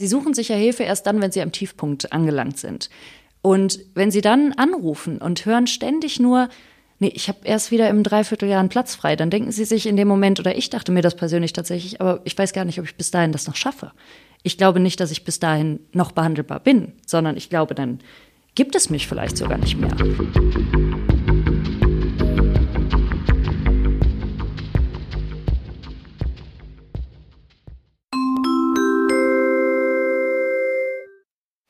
[0.00, 2.88] Sie suchen sich ja Hilfe erst dann, wenn sie am Tiefpunkt angelangt sind.
[3.42, 6.48] Und wenn sie dann anrufen und hören ständig nur,
[7.00, 9.98] nee, ich habe erst wieder im Dreivierteljahr einen Platz frei, dann denken sie sich in
[9.98, 12.86] dem Moment, oder ich dachte mir das persönlich tatsächlich, aber ich weiß gar nicht, ob
[12.86, 13.92] ich bis dahin das noch schaffe.
[14.42, 18.00] Ich glaube nicht, dass ich bis dahin noch behandelbar bin, sondern ich glaube, dann
[18.54, 19.94] gibt es mich vielleicht sogar nicht mehr.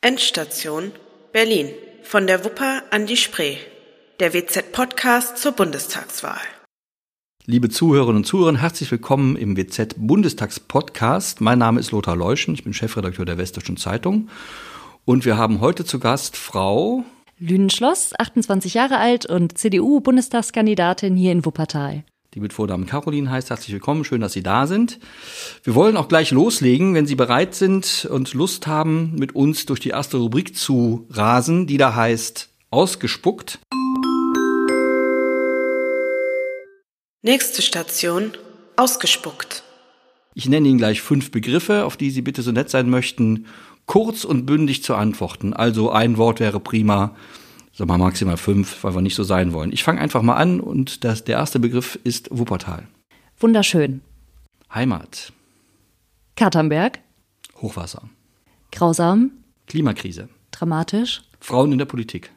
[0.03, 0.93] Endstation
[1.31, 1.69] Berlin.
[2.03, 3.57] Von der Wupper an die Spree.
[4.19, 6.41] Der WZ-Podcast zur Bundestagswahl.
[7.45, 11.43] Liebe Zuhörerinnen und Zuhörer, herzlich willkommen im WZ-Bundestagspodcast.
[11.43, 14.31] Mein Name ist Lothar Leuschen, ich bin Chefredakteur der Westdeutschen Zeitung.
[15.05, 17.05] Und wir haben heute zu Gast Frau
[17.39, 23.51] Lünenschloss, 28 Jahre alt und CDU-Bundestagskandidatin hier in Wuppertal die mit Vornamen Caroline heißt.
[23.51, 25.01] Herzlich willkommen, schön, dass Sie da sind.
[25.65, 29.81] Wir wollen auch gleich loslegen, wenn Sie bereit sind und Lust haben, mit uns durch
[29.81, 33.59] die erste Rubrik zu rasen, die da heißt Ausgespuckt.
[37.23, 38.33] Nächste Station,
[38.77, 39.65] Ausgespuckt.
[40.35, 43.47] Ich nenne Ihnen gleich fünf Begriffe, auf die Sie bitte so nett sein möchten,
[43.87, 45.53] kurz und bündig zu antworten.
[45.53, 47.17] Also ein Wort wäre prima,
[47.81, 49.73] sag mal maximal fünf, weil wir nicht so sein wollen.
[49.73, 52.87] Ich fange einfach mal an und das, der erste Begriff ist Wuppertal.
[53.39, 54.03] Wunderschön.
[54.73, 55.33] Heimat.
[56.37, 56.99] Katernberg.
[57.57, 58.03] Hochwasser.
[58.71, 59.31] Grausam.
[59.67, 60.29] Klimakrise.
[60.51, 61.23] Dramatisch.
[61.41, 62.31] Frauen in der Politik.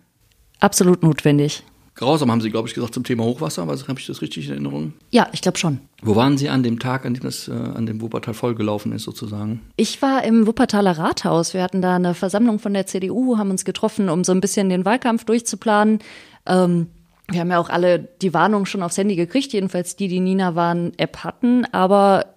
[0.61, 1.63] Absolut notwendig.
[1.95, 3.67] Grausam haben Sie, glaube ich, gesagt zum Thema Hochwasser.
[3.67, 4.93] Habe ich das richtig in Erinnerung?
[5.11, 5.79] Ja, ich glaube schon.
[6.01, 9.03] Wo waren Sie an dem Tag, an dem das, äh, an dem Wuppertal vollgelaufen ist,
[9.03, 9.61] sozusagen?
[9.75, 11.53] Ich war im Wuppertaler Rathaus.
[11.53, 14.69] Wir hatten da eine Versammlung von der CDU, haben uns getroffen, um so ein bisschen
[14.69, 15.99] den Wahlkampf durchzuplanen.
[16.47, 16.87] Ähm,
[17.29, 20.55] wir haben ja auch alle die Warnung schon aufs Handy gekriegt, jedenfalls die, die Nina
[20.55, 21.65] waren, App hatten.
[21.71, 22.32] Aber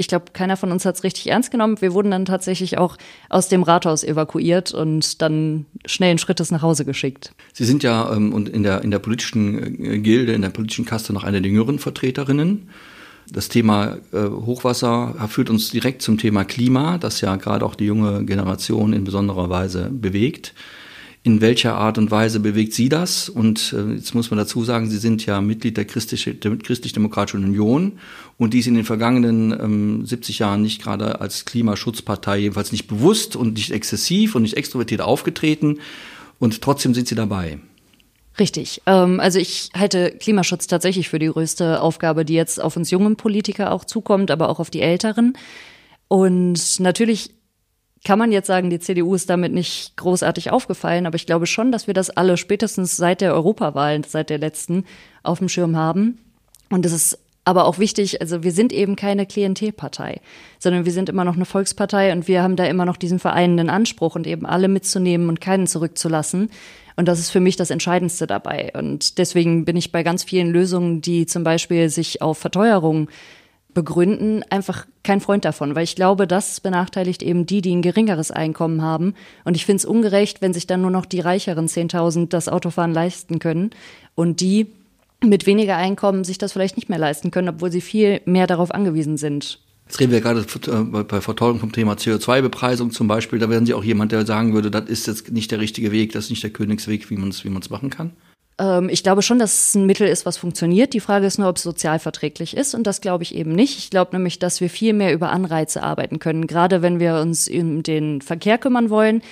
[0.00, 1.80] ich glaube, keiner von uns hat es richtig ernst genommen.
[1.80, 2.96] Wir wurden dann tatsächlich auch
[3.28, 7.32] aus dem Rathaus evakuiert und dann schnellen Schrittes nach Hause geschickt.
[7.52, 10.86] Sie sind ja ähm, und in der in der politischen äh, Gilde, in der politischen
[10.86, 12.70] Kaste noch eine der jüngeren Vertreterinnen.
[13.30, 17.84] Das Thema äh, Hochwasser führt uns direkt zum Thema Klima, das ja gerade auch die
[17.84, 20.54] junge Generation in besonderer Weise bewegt
[21.22, 23.28] in welcher Art und Weise bewegt Sie das?
[23.28, 27.98] Und äh, jetzt muss man dazu sagen, Sie sind ja Mitglied der Christlich-Demokratischen Union
[28.38, 32.86] und die ist in den vergangenen ähm, 70 Jahren nicht gerade als Klimaschutzpartei, jedenfalls nicht
[32.86, 35.80] bewusst und nicht exzessiv und nicht extrovertiert aufgetreten.
[36.38, 37.58] Und trotzdem sind Sie dabei.
[38.38, 38.80] Richtig.
[38.86, 43.16] Ähm, also ich halte Klimaschutz tatsächlich für die größte Aufgabe, die jetzt auf uns jungen
[43.16, 45.34] Politiker auch zukommt, aber auch auf die Älteren.
[46.08, 47.30] Und natürlich
[48.04, 51.70] kann man jetzt sagen, die CDU ist damit nicht großartig aufgefallen, aber ich glaube schon,
[51.70, 54.84] dass wir das alle spätestens seit der Europawahl, seit der letzten,
[55.22, 56.18] auf dem Schirm haben.
[56.70, 60.20] Und es ist aber auch wichtig, also wir sind eben keine Klientelpartei,
[60.58, 63.70] sondern wir sind immer noch eine Volkspartei und wir haben da immer noch diesen vereinenden
[63.70, 66.50] Anspruch und eben alle mitzunehmen und keinen zurückzulassen.
[66.96, 68.72] Und das ist für mich das Entscheidendste dabei.
[68.74, 73.08] Und deswegen bin ich bei ganz vielen Lösungen, die zum Beispiel sich auf Verteuerung
[73.74, 78.30] begründen, einfach kein Freund davon, weil ich glaube, das benachteiligt eben die, die ein geringeres
[78.30, 79.14] Einkommen haben.
[79.44, 82.92] Und ich finde es ungerecht, wenn sich dann nur noch die reicheren 10.000 das Autofahren
[82.92, 83.70] leisten können
[84.14, 84.66] und die
[85.22, 88.72] mit weniger Einkommen sich das vielleicht nicht mehr leisten können, obwohl sie viel mehr darauf
[88.72, 89.60] angewiesen sind.
[89.86, 93.40] Jetzt reden wir gerade äh, bei Verteuerung vom Thema CO2-Bepreisung zum Beispiel.
[93.40, 96.12] Da wären Sie auch jemand, der sagen würde, das ist jetzt nicht der richtige Weg,
[96.12, 98.12] das ist nicht der Königsweg, wie man es wie machen kann?
[98.60, 100.92] Ähm, ich glaube schon, dass es ein Mittel ist, was funktioniert.
[100.92, 102.74] Die Frage ist nur, ob es sozialverträglich ist.
[102.74, 103.78] Und das glaube ich eben nicht.
[103.78, 106.46] Ich glaube nämlich, dass wir viel mehr über Anreize arbeiten können.
[106.46, 109.22] Gerade wenn wir uns um den Verkehr kümmern wollen,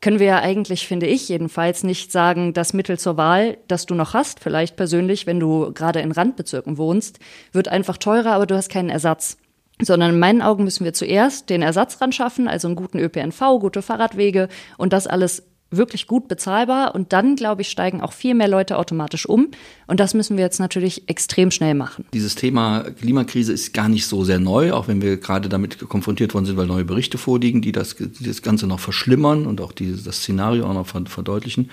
[0.00, 3.96] können wir ja eigentlich, finde ich jedenfalls, nicht sagen, das Mittel zur Wahl, das du
[3.96, 7.18] noch hast, vielleicht persönlich, wenn du gerade in Randbezirken wohnst,
[7.50, 9.38] wird einfach teurer, aber du hast keinen Ersatz
[9.80, 13.60] sondern in meinen Augen müssen wir zuerst den Ersatz ran schaffen, also einen guten ÖPNV,
[13.60, 18.34] gute Fahrradwege und das alles wirklich gut bezahlbar und dann, glaube ich, steigen auch viel
[18.34, 19.48] mehr Leute automatisch um.
[19.86, 22.06] Und das müssen wir jetzt natürlich extrem schnell machen.
[22.12, 26.34] Dieses Thema Klimakrise ist gar nicht so sehr neu, auch wenn wir gerade damit konfrontiert
[26.34, 29.72] worden sind, weil neue Berichte vorliegen, die das, die das Ganze noch verschlimmern und auch
[29.72, 31.70] dieses, das Szenario auch noch verdeutlichen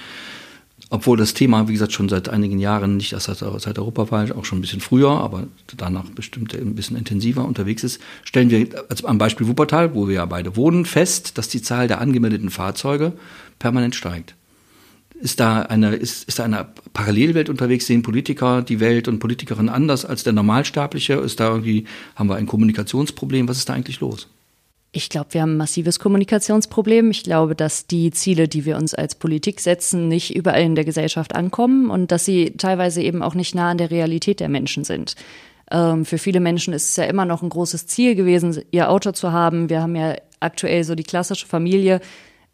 [0.90, 4.46] obwohl das Thema, wie gesagt, schon seit einigen Jahren, nicht erst seit, seit Europawahl, auch
[4.46, 9.04] schon ein bisschen früher, aber danach bestimmt ein bisschen intensiver unterwegs ist, stellen wir als,
[9.04, 13.14] am Beispiel Wuppertal, wo wir ja beide wohnen, fest, dass die Zahl der angemeldeten Fahrzeuge
[13.60, 14.36] permanent steigt.
[15.20, 17.88] Ist da eine, ist, ist da eine Parallelwelt unterwegs?
[17.88, 21.14] Sehen Politiker die Welt und Politikerinnen anders als der Normalsterbliche?
[21.14, 21.86] Ist da irgendwie,
[22.16, 23.48] haben wir ein Kommunikationsproblem?
[23.48, 24.28] Was ist da eigentlich los?
[24.92, 27.12] Ich glaube, wir haben ein massives Kommunikationsproblem.
[27.12, 30.86] Ich glaube, dass die Ziele, die wir uns als Politik setzen, nicht überall in der
[30.86, 34.84] Gesellschaft ankommen und dass sie teilweise eben auch nicht nah an der Realität der Menschen
[34.84, 35.16] sind.
[35.72, 39.12] Ähm, für viele Menschen ist es ja immer noch ein großes Ziel gewesen, ihr Auto
[39.12, 39.70] zu haben.
[39.70, 42.00] Wir haben ja aktuell so die klassische Familie,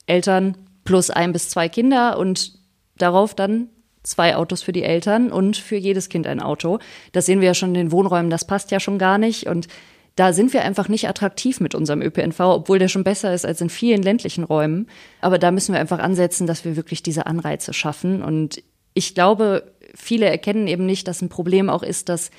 [0.08, 2.54] Eltern plus ein bis zwei Kinder und
[2.98, 3.70] darauf dann
[4.04, 6.80] zwei Autos für die Eltern und für jedes Kind ein Auto.
[7.12, 9.48] Das sehen wir ja schon in den Wohnräumen, das passt ja schon gar nicht.
[9.48, 9.68] Und
[10.16, 13.62] da sind wir einfach nicht attraktiv mit unserem ÖPNV, obwohl der schon besser ist als
[13.62, 14.88] in vielen ländlichen Räumen.
[15.22, 18.22] Aber da müssen wir einfach ansetzen, dass wir wirklich diese Anreize schaffen.
[18.22, 18.62] Und
[18.94, 22.32] ich glaube, viele erkennen eben nicht, dass ein Problem auch ist, dass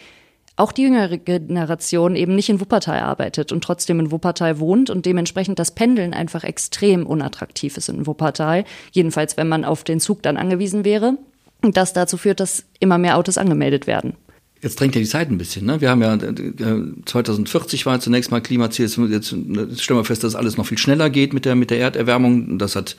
[0.63, 5.07] auch die jüngere Generation eben nicht in Wuppertal arbeitet und trotzdem in Wuppertal wohnt und
[5.07, 8.65] dementsprechend das Pendeln einfach extrem unattraktiv ist in Wuppertal.
[8.93, 11.19] Jedenfalls, wenn man auf den Zug dann angewiesen wäre.
[11.63, 14.15] Und das dazu führt, dass immer mehr Autos angemeldet werden.
[14.63, 15.67] Jetzt drängt ja die Zeit ein bisschen.
[15.67, 15.81] Ne?
[15.81, 18.87] Wir haben ja 2040 äh, war zunächst mal Klimaziel.
[19.11, 22.59] Jetzt, stellen wir fest, dass alles noch viel schneller geht mit der mit der Erderwärmung.
[22.59, 22.97] Das hat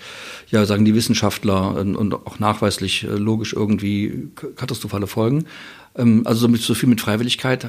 [0.49, 4.27] ja sagen die Wissenschaftler und auch nachweislich äh, logisch irgendwie
[4.57, 5.45] katastrophale Folgen.
[5.97, 7.67] Ähm, also so viel mit Freiwilligkeit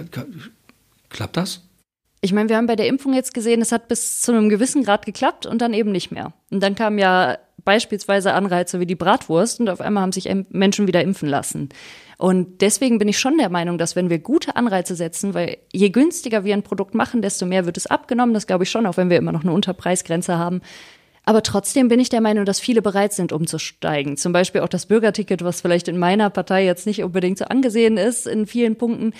[1.11, 1.63] klappt das?
[2.21, 4.83] Ich meine, wir haben bei der Impfung jetzt gesehen, es hat bis zu einem gewissen
[4.83, 6.33] Grad geklappt und dann eben nicht mehr.
[6.51, 10.87] Und dann kamen ja beispielsweise Anreize wie die Bratwurst und auf einmal haben sich Menschen
[10.87, 11.69] wieder impfen lassen.
[12.17, 15.91] Und deswegen bin ich schon der Meinung, dass wenn wir gute Anreize setzen, weil je
[15.91, 18.35] günstiger wir ein Produkt machen, desto mehr wird es abgenommen.
[18.35, 20.63] Das glaube ich schon, auch wenn wir immer noch eine Unterpreisgrenze haben.
[21.25, 24.17] Aber trotzdem bin ich der Meinung, dass viele bereit sind, umzusteigen.
[24.17, 27.97] Zum Beispiel auch das Bürgerticket, was vielleicht in meiner Partei jetzt nicht unbedingt so angesehen
[27.97, 29.15] ist in vielen Punkten,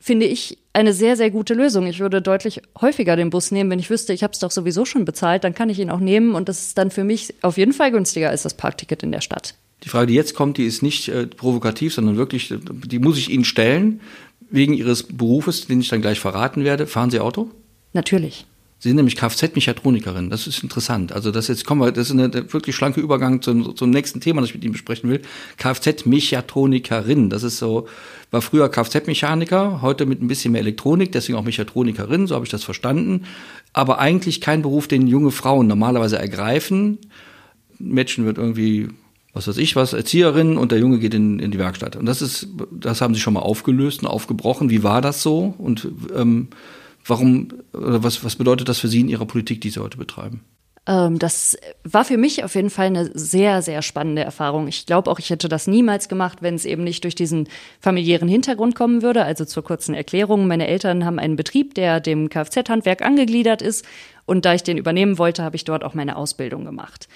[0.00, 1.86] finde ich eine sehr, sehr gute Lösung.
[1.86, 4.86] Ich würde deutlich häufiger den Bus nehmen, wenn ich wüsste, ich habe es doch sowieso
[4.86, 7.58] schon bezahlt, dann kann ich ihn auch nehmen und das ist dann für mich auf
[7.58, 9.54] jeden Fall günstiger als das Parkticket in der Stadt.
[9.84, 13.30] Die Frage, die jetzt kommt, die ist nicht äh, provokativ, sondern wirklich, die muss ich
[13.30, 14.00] Ihnen stellen,
[14.50, 16.86] wegen Ihres Berufes, den ich dann gleich verraten werde.
[16.86, 17.50] Fahren Sie Auto?
[17.92, 18.46] Natürlich.
[18.82, 20.30] Sie sind nämlich Kfz-Mechatronikerin.
[20.30, 21.12] Das ist interessant.
[21.12, 24.40] Also das jetzt kommen wir, das ist ein wirklich schlanke Übergang zum, zum nächsten Thema,
[24.40, 25.20] das ich mit Ihnen besprechen will.
[25.58, 27.28] Kfz-Mechatronikerin.
[27.28, 27.86] Das ist so,
[28.30, 32.50] war früher Kfz-Mechaniker, heute mit ein bisschen mehr Elektronik, deswegen auch Mechatronikerin, so habe ich
[32.50, 33.26] das verstanden.
[33.74, 36.98] Aber eigentlich kein Beruf, den junge Frauen normalerweise ergreifen.
[37.78, 38.88] Mädchen wird irgendwie
[39.32, 41.96] was weiß ich was, Erzieherin und der Junge geht in, in die Werkstatt.
[41.96, 44.70] Und das ist, das haben sie schon mal aufgelöst und aufgebrochen.
[44.70, 45.54] Wie war das so?
[45.56, 45.86] Und
[46.16, 46.48] ähm,
[47.06, 50.42] Warum, oder was, was bedeutet das für Sie in Ihrer Politik, die Sie heute betreiben?
[50.86, 54.66] Ähm, das war für mich auf jeden Fall eine sehr, sehr spannende Erfahrung.
[54.66, 57.48] Ich glaube auch, ich hätte das niemals gemacht, wenn es eben nicht durch diesen
[57.80, 59.24] familiären Hintergrund kommen würde.
[59.24, 63.84] Also zur kurzen Erklärung, meine Eltern haben einen Betrieb, der dem Kfz-Handwerk angegliedert ist.
[64.26, 67.08] Und da ich den übernehmen wollte, habe ich dort auch meine Ausbildung gemacht.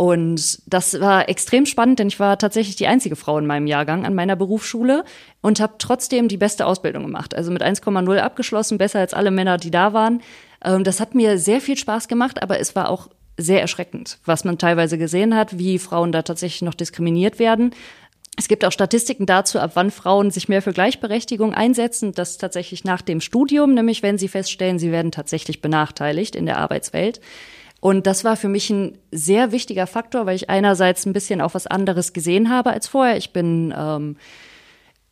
[0.00, 4.06] Und das war extrem spannend, denn ich war tatsächlich die einzige Frau in meinem Jahrgang
[4.06, 5.04] an meiner Berufsschule
[5.42, 7.34] und habe trotzdem die beste Ausbildung gemacht.
[7.34, 10.22] Also mit 1,0 abgeschlossen, besser als alle Männer, die da waren.
[10.64, 14.44] Ähm, das hat mir sehr viel Spaß gemacht, aber es war auch sehr erschreckend, was
[14.44, 17.74] man teilweise gesehen hat, wie Frauen da tatsächlich noch diskriminiert werden.
[18.38, 22.12] Es gibt auch Statistiken dazu, ab wann Frauen sich mehr für Gleichberechtigung einsetzen.
[22.14, 26.56] Das tatsächlich nach dem Studium, nämlich wenn sie feststellen, sie werden tatsächlich benachteiligt in der
[26.56, 27.20] Arbeitswelt.
[27.80, 31.54] Und das war für mich ein sehr wichtiger Faktor, weil ich einerseits ein bisschen auch
[31.54, 33.16] was anderes gesehen habe als vorher.
[33.16, 34.16] Ich bin ähm,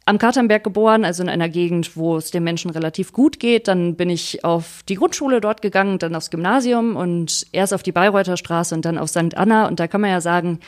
[0.04, 3.68] am Katernberg geboren, also in einer Gegend, wo es den Menschen relativ gut geht.
[3.68, 7.92] Dann bin ich auf die Grundschule dort gegangen, dann aufs Gymnasium und erst auf die
[7.92, 9.36] Bayreuther Straße und dann auf St.
[9.36, 9.66] Anna.
[9.66, 10.60] Und da kann man ja sagen,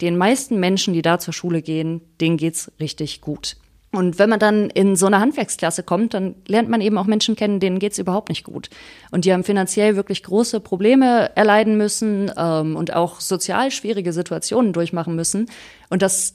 [0.00, 3.56] den meisten Menschen, die da zur Schule gehen, denen geht's richtig gut.
[3.94, 7.36] Und wenn man dann in so eine Handwerksklasse kommt, dann lernt man eben auch Menschen
[7.36, 8.70] kennen, denen geht's überhaupt nicht gut.
[9.10, 14.72] Und die haben finanziell wirklich große Probleme erleiden müssen ähm, und auch sozial schwierige Situationen
[14.72, 15.46] durchmachen müssen.
[15.90, 16.34] Und das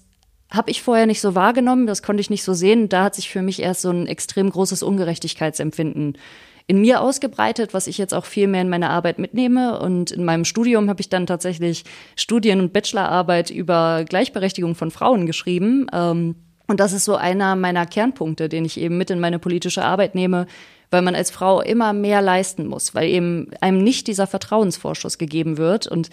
[0.52, 2.90] habe ich vorher nicht so wahrgenommen, das konnte ich nicht so sehen.
[2.90, 6.18] Da hat sich für mich erst so ein extrem großes Ungerechtigkeitsempfinden
[6.66, 9.80] in mir ausgebreitet, was ich jetzt auch viel mehr in meine Arbeit mitnehme.
[9.80, 11.84] Und in meinem Studium habe ich dann tatsächlich
[12.16, 15.88] Studien- und Bachelorarbeit über Gleichberechtigung von Frauen geschrieben.
[15.92, 16.36] Ähm,
[16.70, 20.14] und das ist so einer meiner Kernpunkte, den ich eben mit in meine politische Arbeit
[20.14, 20.46] nehme,
[20.92, 25.58] weil man als Frau immer mehr leisten muss, weil eben einem nicht dieser Vertrauensvorschuss gegeben
[25.58, 25.88] wird.
[25.88, 26.12] Und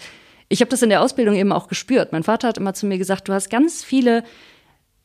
[0.49, 2.11] ich habe das in der Ausbildung eben auch gespürt.
[2.11, 4.23] Mein Vater hat immer zu mir gesagt, du hast ganz viele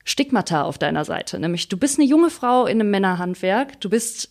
[0.05, 1.39] Stigmata auf deiner Seite.
[1.39, 4.31] Nämlich, du bist eine junge Frau in einem Männerhandwerk, du bist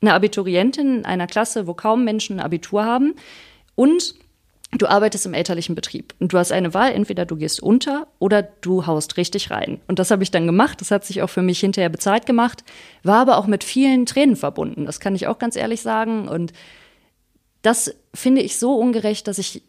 [0.00, 3.14] eine Abiturientin in einer Klasse, wo kaum Menschen ein Abitur haben.
[3.74, 4.14] Und
[4.72, 8.42] du arbeitest im elterlichen Betrieb und du hast eine Wahl, entweder du gehst unter oder
[8.42, 9.80] du haust richtig rein.
[9.86, 10.80] Und das habe ich dann gemacht.
[10.80, 12.64] Das hat sich auch für mich hinterher bezahlt gemacht,
[13.02, 14.86] war aber auch mit vielen Tränen verbunden.
[14.86, 16.28] Das kann ich auch ganz ehrlich sagen.
[16.28, 16.52] Und
[17.62, 19.62] das finde ich so ungerecht, dass ich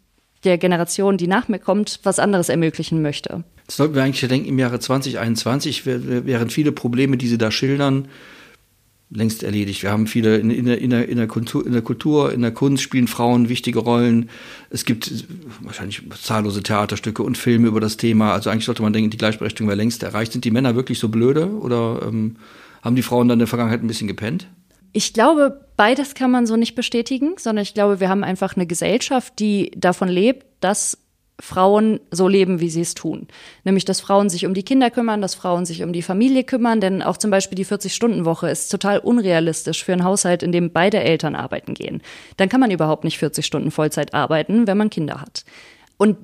[0.44, 3.44] der Generation, die nach mir kommt, was anderes ermöglichen möchte.
[3.66, 8.08] Das sollten wir eigentlich denken, im Jahre 2021 wären viele Probleme, die Sie da schildern,
[9.10, 9.84] längst erledigt.
[9.84, 12.42] Wir haben viele in, in, der, in, der, in, der Kultur, in der Kultur, in
[12.42, 14.30] der Kunst spielen Frauen wichtige Rollen.
[14.70, 15.26] Es gibt
[15.62, 18.34] wahrscheinlich zahllose Theaterstücke und Filme über das Thema.
[18.34, 20.34] Also eigentlich sollte man denken, die Gleichberechtigung wäre längst erreicht.
[20.34, 22.36] Sind die Männer wirklich so blöde oder ähm,
[22.82, 24.48] Haben die Frauen dann in der Vergangenheit ein bisschen gepennt?
[24.92, 28.68] Ich glaube, beides kann man so nicht bestätigen, sondern ich glaube, wir haben einfach eine
[28.68, 30.98] Gesellschaft, die davon lebt, dass
[31.40, 33.28] Frauen so leben, wie sie es tun.
[33.64, 36.82] Nämlich, dass Frauen sich um die Kinder kümmern, dass Frauen sich um die Familie kümmern,
[36.82, 41.00] denn auch zum Beispiel die 40-Stunden-Woche ist total unrealistisch für einen Haushalt, in dem beide
[41.00, 42.02] Eltern arbeiten gehen.
[42.38, 45.46] Dann kann man überhaupt nicht 40 Stunden Vollzeit arbeiten, wenn man Kinder hat.
[45.98, 46.18] Und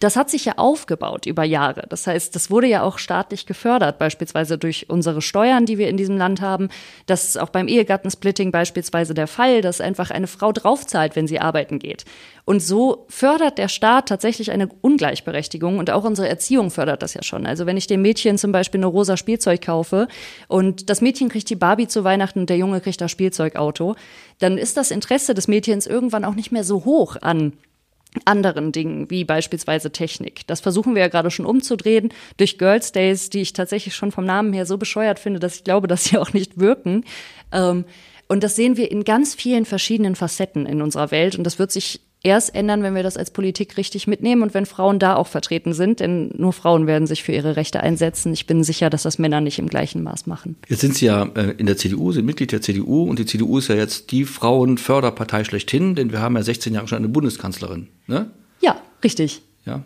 [0.00, 1.84] das hat sich ja aufgebaut über Jahre.
[1.88, 5.98] Das heißt, das wurde ja auch staatlich gefördert, beispielsweise durch unsere Steuern, die wir in
[5.98, 6.68] diesem Land haben.
[7.06, 11.38] Das ist auch beim Ehegattensplitting beispielsweise der Fall, dass einfach eine Frau draufzahlt, wenn sie
[11.38, 12.06] arbeiten geht.
[12.46, 17.22] Und so fördert der Staat tatsächlich eine Ungleichberechtigung und auch unsere Erziehung fördert das ja
[17.22, 17.46] schon.
[17.46, 20.08] Also wenn ich dem Mädchen zum Beispiel eine rosa Spielzeug kaufe
[20.48, 23.96] und das Mädchen kriegt die Barbie zu Weihnachten und der Junge kriegt das Spielzeugauto,
[24.38, 27.52] dann ist das Interesse des Mädchens irgendwann auch nicht mehr so hoch an
[28.24, 30.46] anderen Dingen, wie beispielsweise Technik.
[30.46, 34.24] Das versuchen wir ja gerade schon umzudrehen durch Girls Days, die ich tatsächlich schon vom
[34.24, 37.04] Namen her so bescheuert finde, dass ich glaube, dass sie auch nicht wirken.
[37.52, 37.84] Ähm,
[38.28, 41.36] und das sehen wir in ganz vielen verschiedenen Facetten in unserer Welt.
[41.36, 44.66] Und das wird sich erst ändern, wenn wir das als Politik richtig mitnehmen und wenn
[44.66, 46.00] Frauen da auch vertreten sind.
[46.00, 48.32] Denn nur Frauen werden sich für ihre Rechte einsetzen.
[48.32, 50.56] Ich bin sicher, dass das Männer nicht im gleichen Maß machen.
[50.68, 53.58] Jetzt sind Sie ja äh, in der CDU, sind Mitglied der CDU und die CDU
[53.58, 57.88] ist ja jetzt die Frauenförderpartei schlechthin, denn wir haben ja 16 Jahre schon eine Bundeskanzlerin.
[58.06, 58.30] Ne?
[58.60, 59.42] Ja, richtig.
[59.64, 59.82] Ja,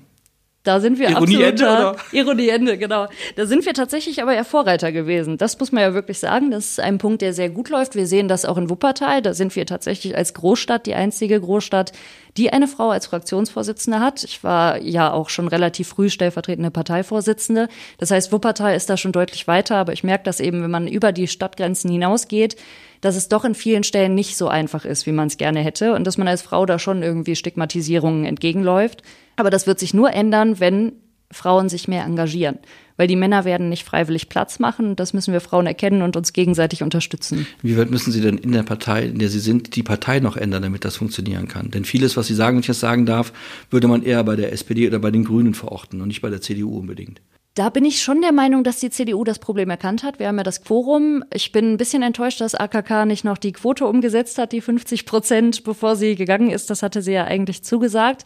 [0.65, 1.97] da sind wir Ironie Ende, oder?
[2.11, 3.07] Ironie Ende, genau.
[3.37, 5.37] Da sind wir tatsächlich aber ja Vorreiter gewesen.
[5.37, 6.51] Das muss man ja wirklich sagen.
[6.51, 7.95] Das ist ein Punkt, der sehr gut läuft.
[7.95, 9.21] Wir sehen das auch in Wuppertal.
[9.21, 11.93] Da sind wir tatsächlich als Großstadt die einzige Großstadt,
[12.39, 14.25] die eine Frau als Fraktionsvorsitzende hat.
[14.25, 17.69] Ich war ja auch schon relativ früh stellvertretende Parteivorsitzende.
[17.99, 19.77] Das heißt, Wuppertal ist da schon deutlich weiter.
[19.77, 22.57] Aber ich merke das eben, wenn man über die Stadtgrenzen hinausgeht,
[23.05, 25.95] dass es doch in vielen Stellen nicht so einfach ist, wie man es gerne hätte
[25.95, 29.03] und dass man als Frau da schon irgendwie Stigmatisierungen entgegenläuft.
[29.37, 30.93] Aber das wird sich nur ändern, wenn
[31.31, 32.59] Frauen sich mehr engagieren.
[32.97, 34.97] Weil die Männer werden nicht freiwillig Platz machen.
[34.97, 37.47] Das müssen wir Frauen erkennen und uns gegenseitig unterstützen.
[37.61, 40.37] Wie weit müssen Sie denn in der Partei, in der Sie sind, die Partei noch
[40.37, 41.71] ändern, damit das funktionieren kann?
[41.71, 43.33] Denn vieles, was Sie sagen, wenn ich das sagen darf,
[43.69, 46.41] würde man eher bei der SPD oder bei den Grünen verorten und nicht bei der
[46.41, 47.21] CDU unbedingt.
[47.55, 50.19] Da bin ich schon der Meinung, dass die CDU das Problem erkannt hat.
[50.19, 51.23] Wir haben ja das Quorum.
[51.33, 55.07] Ich bin ein bisschen enttäuscht, dass AKK nicht noch die Quote umgesetzt hat, die 50
[55.07, 56.69] Prozent, bevor sie gegangen ist.
[56.69, 58.25] Das hatte sie ja eigentlich zugesagt.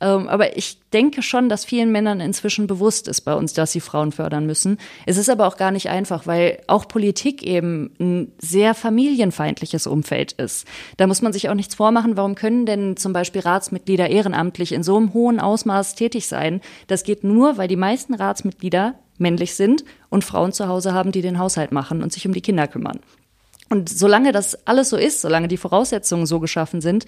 [0.00, 3.80] Ähm, aber ich denke schon, dass vielen Männern inzwischen bewusst ist bei uns, dass sie
[3.80, 4.78] Frauen fördern müssen.
[5.06, 10.32] Es ist aber auch gar nicht einfach, weil auch Politik eben ein sehr familienfeindliches Umfeld
[10.32, 10.66] ist.
[10.96, 12.16] Da muss man sich auch nichts vormachen.
[12.16, 16.60] Warum können denn zum Beispiel Ratsmitglieder ehrenamtlich in so einem hohen Ausmaß tätig sein?
[16.86, 21.22] Das geht nur, weil die meisten Ratsmitglieder männlich sind und Frauen zu Hause haben, die
[21.22, 23.00] den Haushalt machen und sich um die Kinder kümmern.
[23.70, 27.04] Und solange das alles so ist, solange die Voraussetzungen so geschaffen sind,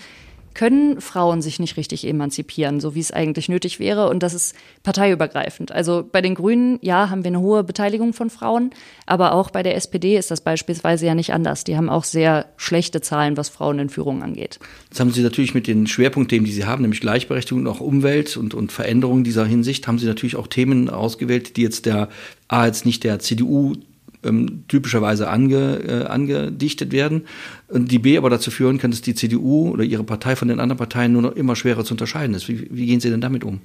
[0.55, 4.09] können Frauen sich nicht richtig emanzipieren, so wie es eigentlich nötig wäre.
[4.09, 5.73] Und das ist parteiübergreifend.
[5.73, 8.71] Also bei den Grünen, ja, haben wir eine hohe Beteiligung von Frauen,
[9.07, 11.65] aber auch bei der SPD ist das beispielsweise ja nicht anders.
[11.65, 14.59] Die haben auch sehr schlechte Zahlen, was Frauen in Führung angeht.
[14.89, 18.37] Jetzt haben Sie natürlich mit den Schwerpunktthemen, die Sie haben, nämlich Gleichberechtigung und auch Umwelt
[18.37, 22.09] und, und Veränderung dieser Hinsicht, haben Sie natürlich auch Themen ausgewählt, die jetzt der
[22.49, 23.75] A jetzt nicht der CDU
[24.25, 27.27] ähm, typischerweise ange, äh, angedichtet werden,
[27.73, 30.79] die B aber dazu führen kann, dass die CDU oder ihre Partei von den anderen
[30.79, 32.49] Parteien nur noch immer schwerer zu unterscheiden ist.
[32.49, 33.61] Wie, wie gehen Sie denn damit um?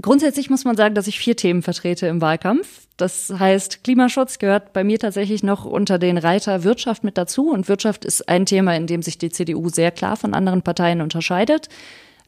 [0.00, 2.86] Grundsätzlich muss man sagen, dass ich vier Themen vertrete im Wahlkampf.
[2.96, 7.50] Das heißt, Klimaschutz gehört bei mir tatsächlich noch unter den Reiter Wirtschaft mit dazu.
[7.50, 11.00] Und Wirtschaft ist ein Thema, in dem sich die CDU sehr klar von anderen Parteien
[11.00, 11.68] unterscheidet.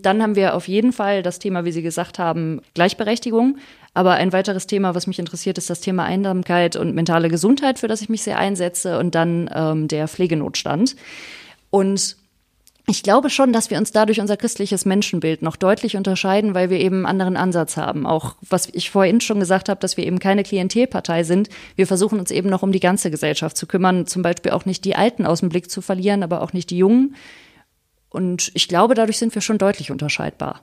[0.02, 3.59] Dann haben wir auf jeden Fall das Thema, wie Sie gesagt haben, Gleichberechtigung.
[3.95, 7.88] Aber ein weiteres Thema, was mich interessiert, ist das Thema Einsamkeit und mentale Gesundheit, für
[7.88, 8.99] das ich mich sehr einsetze.
[8.99, 10.97] Und dann ähm, der Pflegenotstand.
[11.71, 12.16] Und
[12.90, 16.80] ich glaube schon, dass wir uns dadurch unser christliches Menschenbild noch deutlich unterscheiden, weil wir
[16.80, 18.04] eben einen anderen Ansatz haben.
[18.04, 21.50] Auch was ich vorhin schon gesagt habe, dass wir eben keine Klientelpartei sind.
[21.76, 24.85] Wir versuchen uns eben noch um die ganze Gesellschaft zu kümmern, zum Beispiel auch nicht
[24.85, 27.14] die Alten aus dem Blick zu verlieren, aber auch nicht die Jungen.
[28.11, 30.62] Und ich glaube, dadurch sind wir schon deutlich unterscheidbar.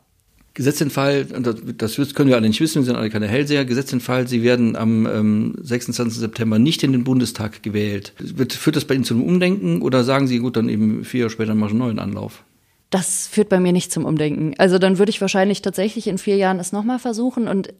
[0.54, 3.92] Gesetzt den Fall, das, können wir alle nicht wissen, wir sind alle keine Hellseher, gesetzt
[3.92, 6.18] den Fall, Sie werden am ähm, 26.
[6.20, 8.13] September nicht in den Bundestag gewählt.
[8.18, 11.22] Wird, führt das bei Ihnen zu einem Umdenken oder sagen Sie, gut, dann eben vier
[11.22, 12.44] Jahre später machen wir einen neuen Anlauf?
[12.89, 14.56] Das führt bei mir nicht zum Umdenken.
[14.58, 17.74] Also dann würde ich wahrscheinlich tatsächlich in vier Jahren es nochmal versuchen und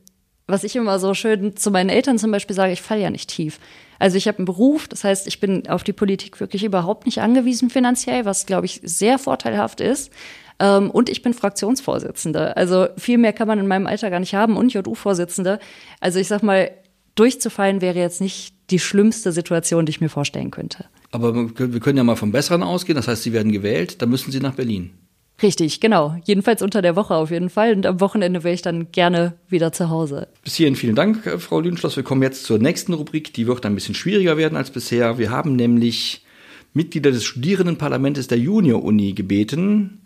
[0.48, 3.30] was ich immer so schön zu meinen Eltern zum Beispiel sage, ich falle ja nicht
[3.30, 3.60] tief.
[4.00, 7.22] Also ich habe einen Beruf, das heißt, ich bin auf die Politik wirklich überhaupt nicht
[7.22, 10.12] angewiesen finanziell, was, glaube ich, sehr vorteilhaft ist.
[10.60, 12.56] Ähm, und ich bin Fraktionsvorsitzende.
[12.58, 15.60] Also viel mehr kann man in meinem Alter gar nicht haben und JU-Vorsitzende.
[16.00, 16.72] Also ich sag mal,
[17.16, 20.86] durchzufallen wäre jetzt nicht die schlimmste Situation, die ich mir vorstellen könnte.
[21.12, 22.96] Aber wir können ja mal vom Besseren ausgehen.
[22.96, 24.92] Das heißt, Sie werden gewählt, dann müssen Sie nach Berlin.
[25.41, 26.15] Richtig, genau.
[26.24, 27.74] Jedenfalls unter der Woche auf jeden Fall.
[27.74, 30.27] Und am Wochenende wäre ich dann gerne wieder zu Hause.
[30.44, 31.96] Bis hierhin vielen Dank, äh, Frau Lüdenschloss.
[31.96, 33.34] Wir kommen jetzt zur nächsten Rubrik.
[33.34, 35.20] Die wird ein bisschen schwieriger werden als bisher.
[35.20, 36.25] Wir haben nämlich
[36.74, 40.01] Mitglieder des Studierendenparlamentes der Junior-Uni gebeten,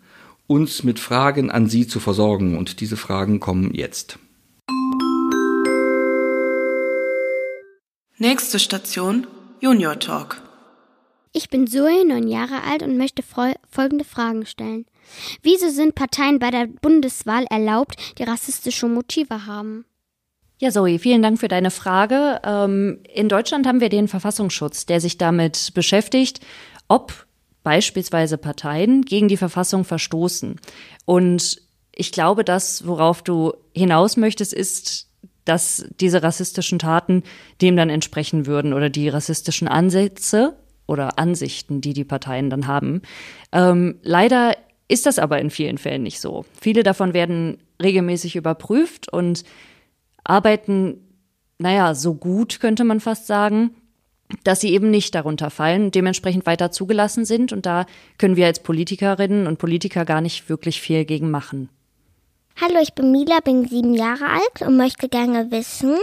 [0.46, 2.58] uns mit Fragen an Sie zu versorgen.
[2.58, 4.18] Und diese Fragen kommen jetzt.
[8.18, 9.26] Nächste Station
[9.60, 10.42] Junior Talk.
[11.34, 14.84] Ich bin Zoe, neun Jahre alt und möchte folgende Fragen stellen.
[15.42, 19.86] Wieso sind Parteien bei der Bundeswahl erlaubt, die rassistische Motive haben?
[20.58, 22.40] Ja, Zoe, vielen Dank für deine Frage.
[22.44, 26.40] Ähm, in Deutschland haben wir den Verfassungsschutz, der sich damit beschäftigt,
[26.86, 27.26] ob
[27.62, 30.60] beispielsweise Parteien gegen die Verfassung verstoßen.
[31.06, 31.62] Und
[31.94, 35.08] ich glaube, das, worauf du hinaus möchtest, ist,
[35.44, 37.22] dass diese rassistischen Taten
[37.60, 40.56] dem dann entsprechen würden oder die rassistischen Ansätze
[40.92, 43.02] oder Ansichten, die die Parteien dann haben.
[43.50, 44.54] Ähm, leider
[44.88, 46.44] ist das aber in vielen Fällen nicht so.
[46.60, 49.42] Viele davon werden regelmäßig überprüft und
[50.22, 51.00] arbeiten,
[51.58, 53.70] naja, so gut könnte man fast sagen,
[54.44, 57.52] dass sie eben nicht darunter fallen dementsprechend weiter zugelassen sind.
[57.52, 57.86] Und da
[58.18, 61.68] können wir als Politikerinnen und Politiker gar nicht wirklich viel gegen machen.
[62.60, 65.96] Hallo, ich bin Mila, bin sieben Jahre alt und möchte gerne wissen,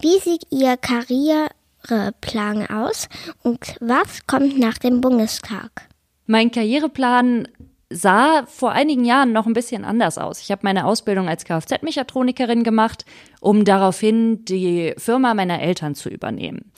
[0.00, 0.76] wie sieht Ihr
[1.86, 3.08] Karriereplan aus
[3.42, 5.88] und was kommt nach dem Bundestag?
[6.26, 7.48] Mein Karriereplan
[7.88, 10.40] sah vor einigen Jahren noch ein bisschen anders aus.
[10.40, 13.04] Ich habe meine Ausbildung als Kfz-Mechatronikerin gemacht,
[13.40, 16.72] um daraufhin die Firma meiner Eltern zu übernehmen.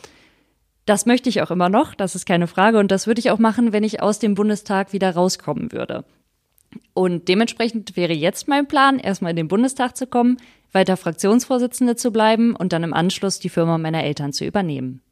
[0.85, 2.79] Das möchte ich auch immer noch, das ist keine Frage.
[2.79, 6.05] Und das würde ich auch machen, wenn ich aus dem Bundestag wieder rauskommen würde.
[6.93, 10.39] Und dementsprechend wäre jetzt mein Plan, erstmal in den Bundestag zu kommen,
[10.73, 15.03] weiter Fraktionsvorsitzende zu bleiben und dann im Anschluss die Firma meiner Eltern zu übernehmen.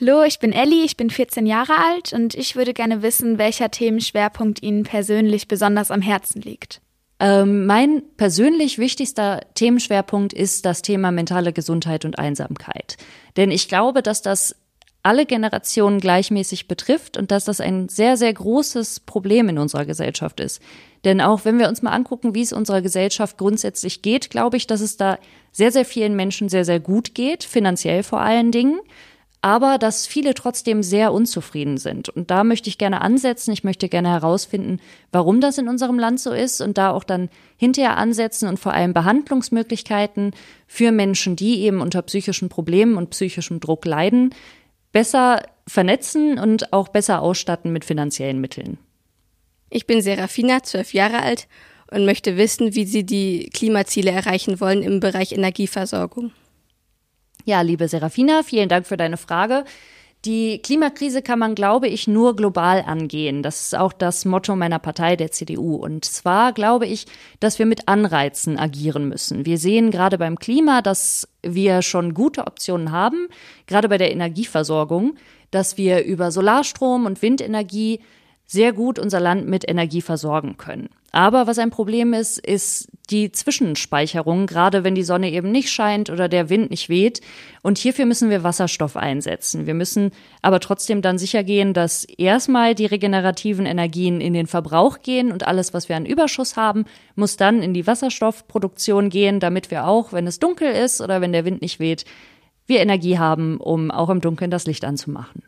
[0.00, 3.70] Hallo, ich bin Elli, ich bin 14 Jahre alt und ich würde gerne wissen, welcher
[3.70, 6.80] Themenschwerpunkt Ihnen persönlich besonders am Herzen liegt.
[7.20, 12.96] Ähm, mein persönlich wichtigster Themenschwerpunkt ist das Thema mentale Gesundheit und Einsamkeit.
[13.36, 14.54] Denn ich glaube, dass das
[15.02, 20.38] alle Generationen gleichmäßig betrifft und dass das ein sehr, sehr großes Problem in unserer Gesellschaft
[20.38, 20.60] ist.
[21.04, 24.66] Denn auch wenn wir uns mal angucken, wie es unserer Gesellschaft grundsätzlich geht, glaube ich,
[24.66, 25.18] dass es da
[25.52, 28.80] sehr, sehr vielen Menschen sehr, sehr gut geht, finanziell vor allen Dingen
[29.40, 32.08] aber dass viele trotzdem sehr unzufrieden sind.
[32.08, 33.52] Und da möchte ich gerne ansetzen.
[33.52, 34.80] Ich möchte gerne herausfinden,
[35.12, 38.72] warum das in unserem Land so ist und da auch dann hinterher ansetzen und vor
[38.72, 40.32] allem Behandlungsmöglichkeiten
[40.66, 44.34] für Menschen, die eben unter psychischen Problemen und psychischem Druck leiden,
[44.90, 48.78] besser vernetzen und auch besser ausstatten mit finanziellen Mitteln.
[49.70, 51.46] Ich bin Serafina, zwölf Jahre alt
[51.90, 56.32] und möchte wissen, wie Sie die Klimaziele erreichen wollen im Bereich Energieversorgung.
[57.44, 59.64] Ja, liebe Serafina, vielen Dank für deine Frage.
[60.24, 63.42] Die Klimakrise kann man, glaube ich, nur global angehen.
[63.42, 65.76] Das ist auch das Motto meiner Partei, der CDU.
[65.76, 67.06] Und zwar glaube ich,
[67.38, 69.46] dass wir mit Anreizen agieren müssen.
[69.46, 73.28] Wir sehen gerade beim Klima, dass wir schon gute Optionen haben,
[73.66, 75.14] gerade bei der Energieversorgung,
[75.52, 78.00] dass wir über Solarstrom und Windenergie
[78.50, 80.88] sehr gut unser Land mit Energie versorgen können.
[81.12, 86.08] Aber was ein Problem ist, ist die Zwischenspeicherung, gerade wenn die Sonne eben nicht scheint
[86.08, 87.20] oder der Wind nicht weht.
[87.62, 89.66] Und hierfür müssen wir Wasserstoff einsetzen.
[89.66, 95.00] Wir müssen aber trotzdem dann sicher gehen, dass erstmal die regenerativen Energien in den Verbrauch
[95.02, 96.84] gehen und alles, was wir an Überschuss haben,
[97.16, 101.32] muss dann in die Wasserstoffproduktion gehen, damit wir auch, wenn es dunkel ist oder wenn
[101.32, 102.04] der Wind nicht weht,
[102.66, 105.42] wir Energie haben, um auch im Dunkeln das Licht anzumachen.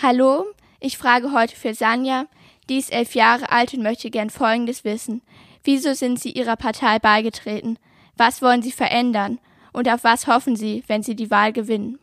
[0.00, 0.44] Hallo,
[0.80, 2.26] ich frage heute für Sanja,
[2.68, 5.22] die ist elf Jahre alt und möchte gern Folgendes wissen.
[5.64, 7.78] Wieso sind Sie Ihrer Partei beigetreten?
[8.16, 9.38] Was wollen Sie verändern?
[9.72, 11.98] Und auf was hoffen Sie, wenn Sie die Wahl gewinnen?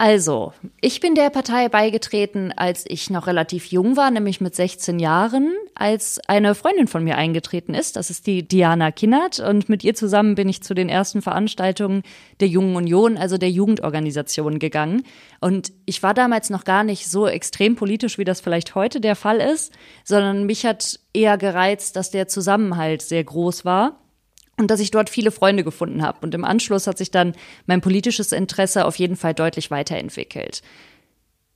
[0.00, 4.98] Also, ich bin der Partei beigetreten, als ich noch relativ jung war, nämlich mit 16
[4.98, 7.96] Jahren, als eine Freundin von mir eingetreten ist.
[7.96, 9.40] Das ist die Diana Kinnert.
[9.40, 12.02] Und mit ihr zusammen bin ich zu den ersten Veranstaltungen
[12.40, 15.02] der Jungen Union, also der Jugendorganisation, gegangen.
[15.38, 19.16] Und ich war damals noch gar nicht so extrem politisch, wie das vielleicht heute der
[19.16, 19.70] Fall ist,
[20.04, 23.99] sondern mich hat eher gereizt, dass der Zusammenhalt sehr groß war
[24.60, 26.18] und dass ich dort viele Freunde gefunden habe.
[26.20, 27.32] Und im Anschluss hat sich dann
[27.66, 30.62] mein politisches Interesse auf jeden Fall deutlich weiterentwickelt.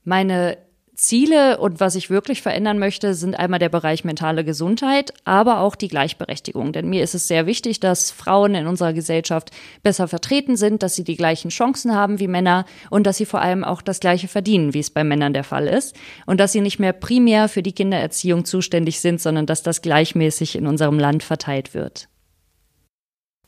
[0.03, 0.57] Meine
[0.95, 5.75] Ziele und was ich wirklich verändern möchte, sind einmal der Bereich mentale Gesundheit, aber auch
[5.75, 6.71] die Gleichberechtigung.
[6.71, 9.51] Denn mir ist es sehr wichtig, dass Frauen in unserer Gesellschaft
[9.83, 13.41] besser vertreten sind, dass sie die gleichen Chancen haben wie Männer und dass sie vor
[13.41, 15.95] allem auch das gleiche verdienen, wie es bei Männern der Fall ist.
[16.25, 20.55] Und dass sie nicht mehr primär für die Kindererziehung zuständig sind, sondern dass das gleichmäßig
[20.55, 22.07] in unserem Land verteilt wird.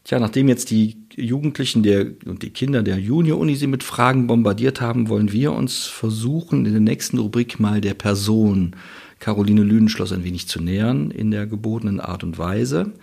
[0.08, 4.80] Tja, nachdem jetzt die Jugendlichen der, und die Kinder der Junior-Uni sie mit Fragen bombardiert
[4.80, 8.74] haben, wollen wir uns versuchen, in der nächsten Rubrik mal der Person
[9.20, 12.94] Caroline Lüdenschloss ein wenig zu nähern in der gebotenen Art und Weise.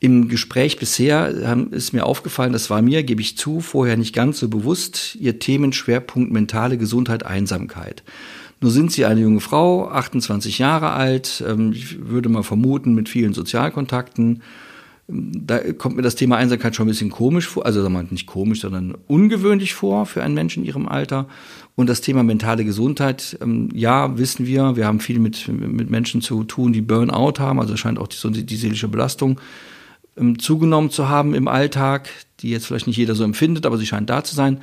[0.00, 1.28] Im Gespräch bisher
[1.72, 5.38] ist mir aufgefallen, das war mir, gebe ich zu, vorher nicht ganz so bewusst, ihr
[5.38, 8.02] Themenschwerpunkt mentale Gesundheit, Einsamkeit.
[8.62, 13.10] Nur sind Sie eine junge Frau, 28 Jahre alt, ähm, ich würde mal vermuten, mit
[13.10, 14.40] vielen Sozialkontakten.
[15.06, 18.94] Da kommt mir das Thema Einsamkeit schon ein bisschen komisch vor, also nicht komisch, sondern
[19.06, 21.28] ungewöhnlich vor für einen Menschen in ihrem Alter.
[21.76, 26.22] Und das Thema mentale Gesundheit, ähm, ja, wissen wir, wir haben viel mit, mit Menschen
[26.22, 29.40] zu tun, die Burnout haben, also scheint auch die, die seelische Belastung
[30.16, 32.08] ähm, zugenommen zu haben im Alltag,
[32.40, 34.60] die jetzt vielleicht nicht jeder so empfindet, aber sie scheint da zu sein.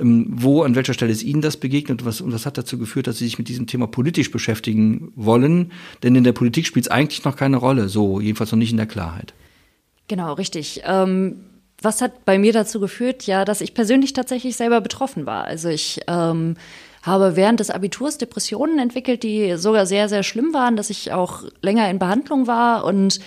[0.00, 3.06] Ähm, wo, an welcher Stelle ist Ihnen das begegnet was, und was hat dazu geführt,
[3.06, 5.72] dass Sie sich mit diesem Thema politisch beschäftigen wollen?
[6.02, 8.76] Denn in der Politik spielt es eigentlich noch keine Rolle, so jedenfalls noch nicht in
[8.76, 9.34] der Klarheit.
[10.08, 10.82] Genau, richtig.
[10.84, 11.44] Ähm,
[11.80, 13.26] was hat bei mir dazu geführt?
[13.26, 15.44] Ja, dass ich persönlich tatsächlich selber betroffen war.
[15.44, 16.56] Also ich ähm,
[17.02, 21.44] habe während des Abiturs Depressionen entwickelt, die sogar sehr, sehr schlimm waren, dass ich auch
[21.60, 23.20] länger in Behandlung war und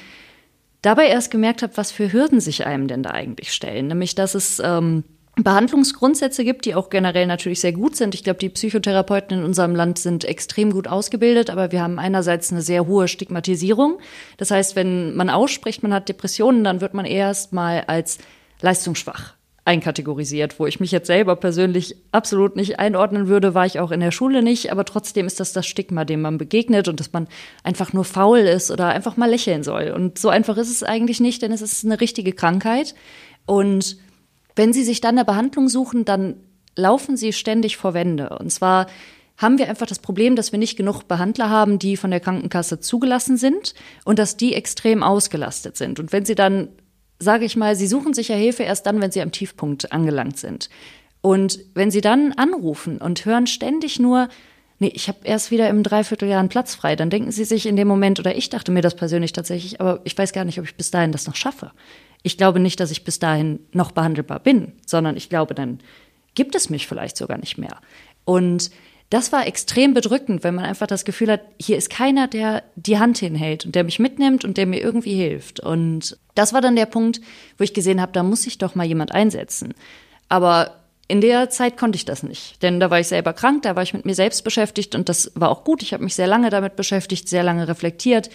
[0.82, 3.88] dabei erst gemerkt habe, was für Hürden sich einem denn da eigentlich stellen.
[3.88, 5.04] Nämlich, dass es ähm,
[5.44, 8.16] Behandlungsgrundsätze gibt, die auch generell natürlich sehr gut sind.
[8.16, 12.52] Ich glaube, die Psychotherapeuten in unserem Land sind extrem gut ausgebildet, aber wir haben einerseits
[12.52, 14.00] eine sehr hohe Stigmatisierung.
[14.38, 18.18] Das heißt, wenn man ausspricht, man hat Depressionen, dann wird man erst mal als
[18.62, 23.92] leistungsschwach einkategorisiert, wo ich mich jetzt selber persönlich absolut nicht einordnen würde, war ich auch
[23.92, 27.12] in der Schule nicht, aber trotzdem ist das das Stigma, dem man begegnet und dass
[27.12, 27.28] man
[27.64, 29.92] einfach nur faul ist oder einfach mal lächeln soll.
[29.94, 32.96] Und so einfach ist es eigentlich nicht, denn es ist eine richtige Krankheit
[33.46, 33.98] und
[34.58, 36.36] wenn Sie sich dann eine Behandlung suchen, dann
[36.76, 38.38] laufen Sie ständig vor Wände.
[38.38, 38.88] Und zwar
[39.38, 42.80] haben wir einfach das Problem, dass wir nicht genug Behandler haben, die von der Krankenkasse
[42.80, 46.00] zugelassen sind und dass die extrem ausgelastet sind.
[46.00, 46.70] Und wenn Sie dann,
[47.20, 50.40] sage ich mal, Sie suchen sich ja Hilfe erst dann, wenn Sie am Tiefpunkt angelangt
[50.40, 50.70] sind.
[51.22, 54.28] Und wenn Sie dann anrufen und hören ständig nur,
[54.80, 57.76] nee, ich habe erst wieder im Dreivierteljahr einen Platz frei, dann denken Sie sich in
[57.76, 60.66] dem Moment, oder ich dachte mir das persönlich tatsächlich, aber ich weiß gar nicht, ob
[60.66, 61.72] ich bis dahin das noch schaffe.
[62.24, 65.80] Ich glaube nicht, dass ich bis dahin noch behandelbar bin, sondern ich glaube, dann
[66.36, 67.78] gibt es mich vielleicht sogar nicht mehr.
[68.26, 68.72] Und
[69.10, 73.00] das war extrem bedrückend, wenn man einfach das Gefühl hat, hier ist keiner, der die
[73.00, 75.62] Hand hinhält und der mich mitnimmt und der mir irgendwie hilft.
[75.62, 77.22] Und das war dann der Punkt,
[77.58, 79.74] wo ich gesehen habe, da muss sich doch mal jemand einsetzen.
[80.28, 80.76] Aber
[81.08, 83.84] in der Zeit konnte ich das nicht, denn da war ich selber krank, da war
[83.84, 85.82] ich mit mir selbst beschäftigt und das war auch gut.
[85.82, 88.30] Ich habe mich sehr lange damit beschäftigt, sehr lange reflektiert,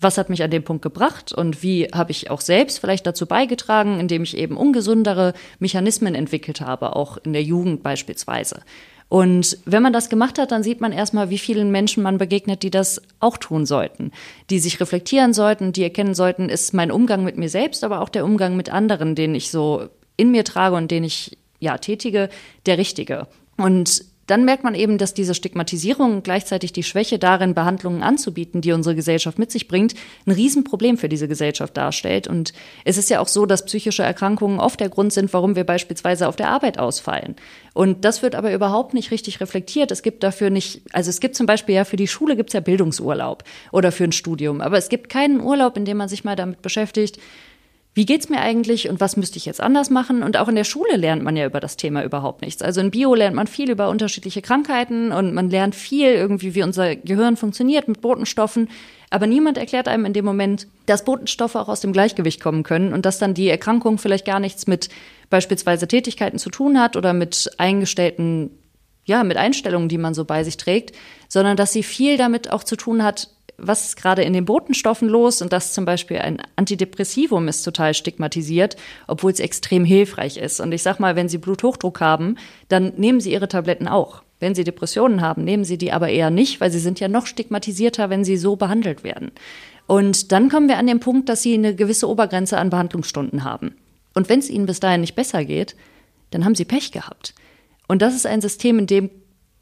[0.00, 3.26] was hat mich an dem Punkt gebracht und wie habe ich auch selbst vielleicht dazu
[3.26, 8.62] beigetragen, indem ich eben ungesundere Mechanismen entwickelt habe, auch in der Jugend beispielsweise.
[9.08, 12.62] Und wenn man das gemacht hat, dann sieht man erstmal, wie vielen Menschen man begegnet,
[12.62, 14.12] die das auch tun sollten,
[14.50, 18.10] die sich reflektieren sollten, die erkennen sollten, ist mein Umgang mit mir selbst, aber auch
[18.10, 22.28] der Umgang mit anderen, den ich so in mir trage und den ich ja tätige,
[22.66, 23.28] der richtige.
[23.56, 28.60] Und dann merkt man eben, dass diese Stigmatisierung und gleichzeitig die Schwäche darin, Behandlungen anzubieten,
[28.60, 29.94] die unsere Gesellschaft mit sich bringt,
[30.26, 32.28] ein Riesenproblem für diese Gesellschaft darstellt.
[32.28, 32.52] Und
[32.84, 36.28] es ist ja auch so, dass psychische Erkrankungen oft der Grund sind, warum wir beispielsweise
[36.28, 37.36] auf der Arbeit ausfallen.
[37.72, 39.90] Und das wird aber überhaupt nicht richtig reflektiert.
[39.90, 42.60] Es gibt dafür nicht, also es gibt zum Beispiel ja für die Schule gibt's ja
[42.60, 46.36] Bildungsurlaub oder für ein Studium, aber es gibt keinen Urlaub, in dem man sich mal
[46.36, 47.18] damit beschäftigt,
[47.98, 50.22] wie geht's mir eigentlich und was müsste ich jetzt anders machen?
[50.22, 52.62] Und auch in der Schule lernt man ja über das Thema überhaupt nichts.
[52.62, 56.62] Also in Bio lernt man viel über unterschiedliche Krankheiten und man lernt viel irgendwie, wie
[56.62, 58.68] unser Gehirn funktioniert mit Botenstoffen.
[59.10, 62.92] Aber niemand erklärt einem in dem Moment, dass Botenstoffe auch aus dem Gleichgewicht kommen können
[62.92, 64.90] und dass dann die Erkrankung vielleicht gar nichts mit
[65.28, 68.50] beispielsweise Tätigkeiten zu tun hat oder mit eingestellten,
[69.06, 70.94] ja, mit Einstellungen, die man so bei sich trägt,
[71.26, 75.08] sondern dass sie viel damit auch zu tun hat, was ist gerade in den Botenstoffen
[75.08, 78.76] los und dass zum Beispiel ein Antidepressivum ist total stigmatisiert,
[79.08, 80.60] obwohl es extrem hilfreich ist.
[80.60, 82.36] Und ich sag mal, wenn Sie Bluthochdruck haben,
[82.68, 84.22] dann nehmen Sie Ihre Tabletten auch.
[84.38, 87.26] Wenn Sie Depressionen haben, nehmen Sie die aber eher nicht, weil sie sind ja noch
[87.26, 89.32] stigmatisierter, wenn sie so behandelt werden.
[89.88, 93.74] Und dann kommen wir an den Punkt, dass Sie eine gewisse Obergrenze an Behandlungsstunden haben.
[94.14, 95.74] Und wenn es Ihnen bis dahin nicht besser geht,
[96.30, 97.34] dann haben Sie Pech gehabt.
[97.88, 99.10] Und das ist ein System, in dem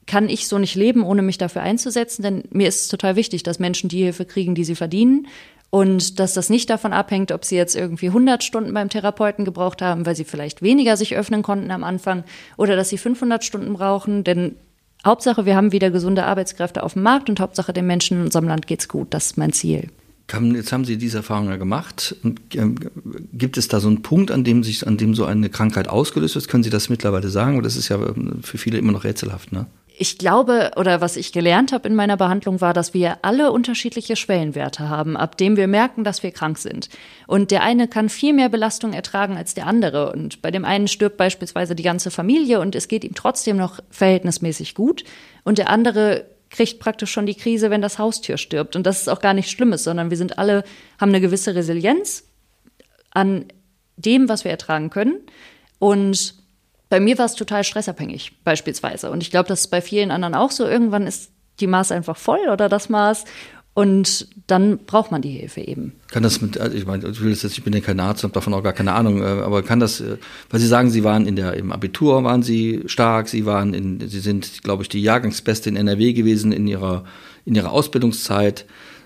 [0.06, 3.42] kann ich so nicht leben, ohne mich dafür einzusetzen, denn mir ist es total wichtig,
[3.42, 5.26] dass Menschen die Hilfe kriegen, die sie verdienen
[5.70, 9.82] und dass das nicht davon abhängt, ob sie jetzt irgendwie 100 Stunden beim Therapeuten gebraucht
[9.82, 12.24] haben, weil sie vielleicht weniger sich öffnen konnten am Anfang
[12.56, 14.56] oder dass sie 500 Stunden brauchen, denn
[15.04, 18.48] Hauptsache, wir haben wieder gesunde Arbeitskräfte auf dem Markt und Hauptsache, den Menschen in unserem
[18.48, 19.08] Land geht's gut.
[19.10, 19.88] Das ist mein Ziel.
[20.28, 22.16] Jetzt haben Sie diese Erfahrung ja gemacht.
[22.54, 22.74] Ähm,
[23.32, 26.34] gibt es da so einen Punkt, an dem sich, an dem so eine Krankheit ausgelöst
[26.34, 26.48] ist?
[26.48, 27.56] Können Sie das mittlerweile sagen?
[27.56, 29.66] Oder das ist ja ähm, für viele immer noch rätselhaft, ne?
[29.98, 34.14] Ich glaube, oder was ich gelernt habe in meiner Behandlung war, dass wir alle unterschiedliche
[34.14, 36.90] Schwellenwerte haben, ab dem wir merken, dass wir krank sind.
[37.26, 40.12] Und der eine kann viel mehr Belastung ertragen als der andere.
[40.12, 43.80] Und bei dem einen stirbt beispielsweise die ganze Familie und es geht ihm trotzdem noch
[43.88, 45.04] verhältnismäßig gut.
[45.44, 48.76] Und der andere kriegt praktisch schon die Krise, wenn das Haustür stirbt.
[48.76, 50.62] Und das ist auch gar nichts Schlimmes, sondern wir sind alle,
[51.00, 52.24] haben eine gewisse Resilienz
[53.12, 53.46] an
[53.96, 55.20] dem, was wir ertragen können.
[55.78, 56.34] Und
[56.88, 59.10] bei mir war es total stressabhängig, beispielsweise.
[59.10, 60.66] Und ich glaube, das ist bei vielen anderen auch so.
[60.66, 63.24] Irgendwann ist die Maß einfach voll oder das Maß.
[63.74, 65.92] Und dann braucht man die Hilfe eben.
[66.10, 68.72] Kann das mit, also ich meine, ich bin ja kein Arzt, habe davon auch gar
[68.72, 70.16] keine Ahnung, äh, aber kann das, äh,
[70.48, 74.08] weil Sie sagen, Sie waren in der, im Abitur waren Sie stark, Sie waren in,
[74.08, 77.04] Sie sind, glaube ich, die Jahrgangsbeste in NRW gewesen in Ihrer,
[77.44, 78.64] in Ihrer Ausbildungszeit.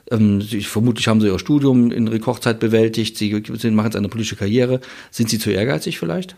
[0.09, 4.37] Ähm, ich vermutlich haben Sie Ihr Studium in Rekordzeit bewältigt, Sie machen jetzt eine politische
[4.37, 4.81] Karriere.
[5.11, 6.37] Sind Sie zu ehrgeizig vielleicht?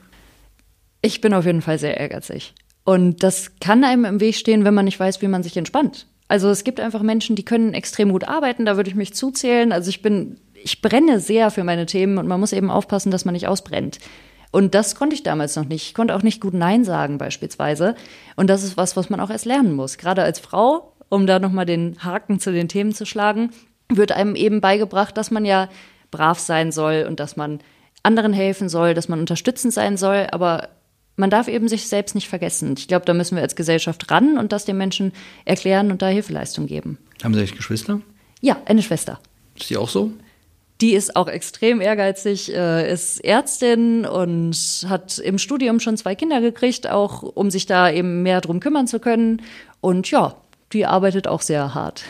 [1.03, 2.55] Ich bin auf jeden Fall sehr ehrgeizig.
[2.85, 6.07] Und das kann einem im Weg stehen, wenn man nicht weiß, wie man sich entspannt.
[6.29, 9.73] Also es gibt einfach Menschen, die können extrem gut arbeiten, da würde ich mich zuzählen.
[9.73, 13.25] Also ich bin, ich brenne sehr für meine Themen und man muss eben aufpassen, dass
[13.25, 13.99] man nicht ausbrennt.
[14.51, 15.89] Und das konnte ich damals noch nicht.
[15.89, 17.97] Ich konnte auch nicht gut Nein sagen beispielsweise.
[18.37, 19.99] Und das ist was, was man auch erst lernen muss.
[19.99, 23.51] Gerade als Frau, um da nochmal den Haken zu den Themen zu schlagen,
[23.89, 25.69] wird einem eben beigebracht, dass man ja
[26.11, 27.61] brav sein soll und dass man
[28.03, 30.27] anderen helfen soll, dass man unterstützend sein soll.
[30.33, 30.69] Aber
[31.17, 32.75] man darf eben sich selbst nicht vergessen.
[32.77, 35.13] Ich glaube, da müssen wir als Gesellschaft ran und das den Menschen
[35.45, 36.99] erklären und da Hilfeleistung geben.
[37.23, 38.01] Haben Sie eigentlich Geschwister?
[38.41, 39.21] Ja, eine Schwester.
[39.55, 40.13] Ist die auch so?
[40.81, 44.57] Die ist auch extrem ehrgeizig, äh, ist Ärztin und
[44.89, 48.89] hat im Studium schon zwei Kinder gekriegt, auch um sich da eben mehr drum kümmern
[48.89, 49.43] zu können.
[49.81, 50.35] Und ja,
[50.73, 52.03] die arbeitet auch sehr hart.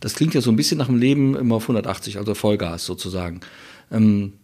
[0.00, 3.40] Das klingt ja so ein bisschen nach dem Leben immer auf 180, also Vollgas sozusagen.
[3.90, 4.34] Ähm,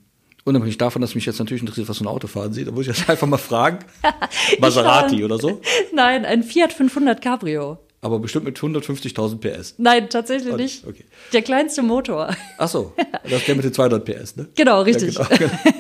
[0.45, 2.83] Unabhängig davon, dass mich jetzt natürlich interessiert, was so ein Auto fahren sieht, da muss
[2.83, 3.79] ich jetzt einfach mal fragen.
[4.59, 5.61] Maserati oder so?
[5.95, 7.79] Nein, ein Fiat 500 Cabrio.
[8.01, 9.75] Aber bestimmt mit 150.000 PS.
[9.79, 10.85] Nein, tatsächlich nicht.
[10.85, 11.05] Okay.
[11.33, 12.35] Der kleinste Motor.
[12.59, 14.49] Ach so, das ist der mit den 200 PS, ne?
[14.57, 15.15] Genau, richtig.
[15.15, 15.77] Ja, genau, genau.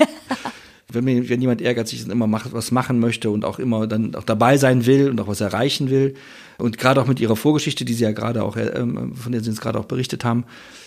[0.92, 3.88] wenn, mir, wenn jemand ehrgeizig ist und immer macht, was machen möchte und auch immer
[3.88, 6.14] dann auch dabei sein will und auch was erreichen will
[6.58, 9.50] und gerade auch mit ihrer Vorgeschichte, die Sie ja gerade auch, äh, von der Sie
[9.50, 10.44] uns gerade auch berichtet haben,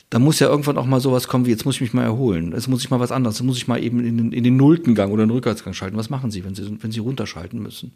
[0.10, 2.52] da muss ja irgendwann auch mal sowas kommen wie, jetzt muss ich mich mal erholen,
[2.54, 4.58] jetzt muss ich mal was anderes, jetzt muss ich mal eben in den, in den
[4.58, 5.98] nullten Gang oder den Rückwärtsgang schalten.
[5.98, 7.94] Was machen Sie, wenn Sie, wenn Sie runterschalten müssen?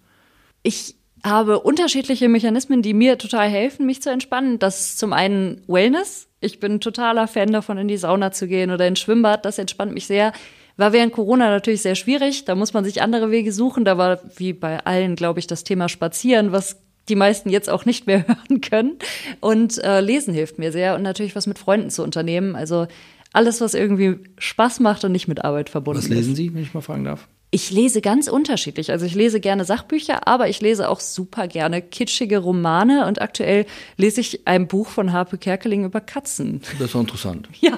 [0.64, 4.60] Ich habe unterschiedliche Mechanismen, die mir total helfen, mich zu entspannen.
[4.60, 6.28] Das ist zum einen Wellness.
[6.40, 9.46] Ich bin totaler Fan davon, in die Sauna zu gehen oder ins Schwimmbad.
[9.46, 10.32] Das entspannt mich sehr.
[10.78, 12.46] War während Corona natürlich sehr schwierig.
[12.46, 13.84] Da muss man sich andere Wege suchen.
[13.84, 17.86] Da war wie bei allen, glaube ich, das Thema Spazieren, was die meisten jetzt auch
[17.86, 19.00] nicht mehr hören können.
[19.40, 22.56] Und äh, Lesen hilft mir sehr und natürlich was mit Freunden zu unternehmen.
[22.56, 22.88] Also
[23.34, 26.10] alles, was irgendwie Spaß macht und nicht mit Arbeit verbunden ist.
[26.10, 27.28] Was lesen Sie, wenn ich mal fragen darf?
[27.52, 28.92] Ich lese ganz unterschiedlich.
[28.92, 33.66] Also ich lese gerne Sachbücher, aber ich lese auch super gerne kitschige Romane und aktuell
[33.98, 36.62] lese ich ein Buch von Harpe Kerkeling über Katzen.
[36.78, 37.50] Das ist interessant.
[37.60, 37.78] Ja.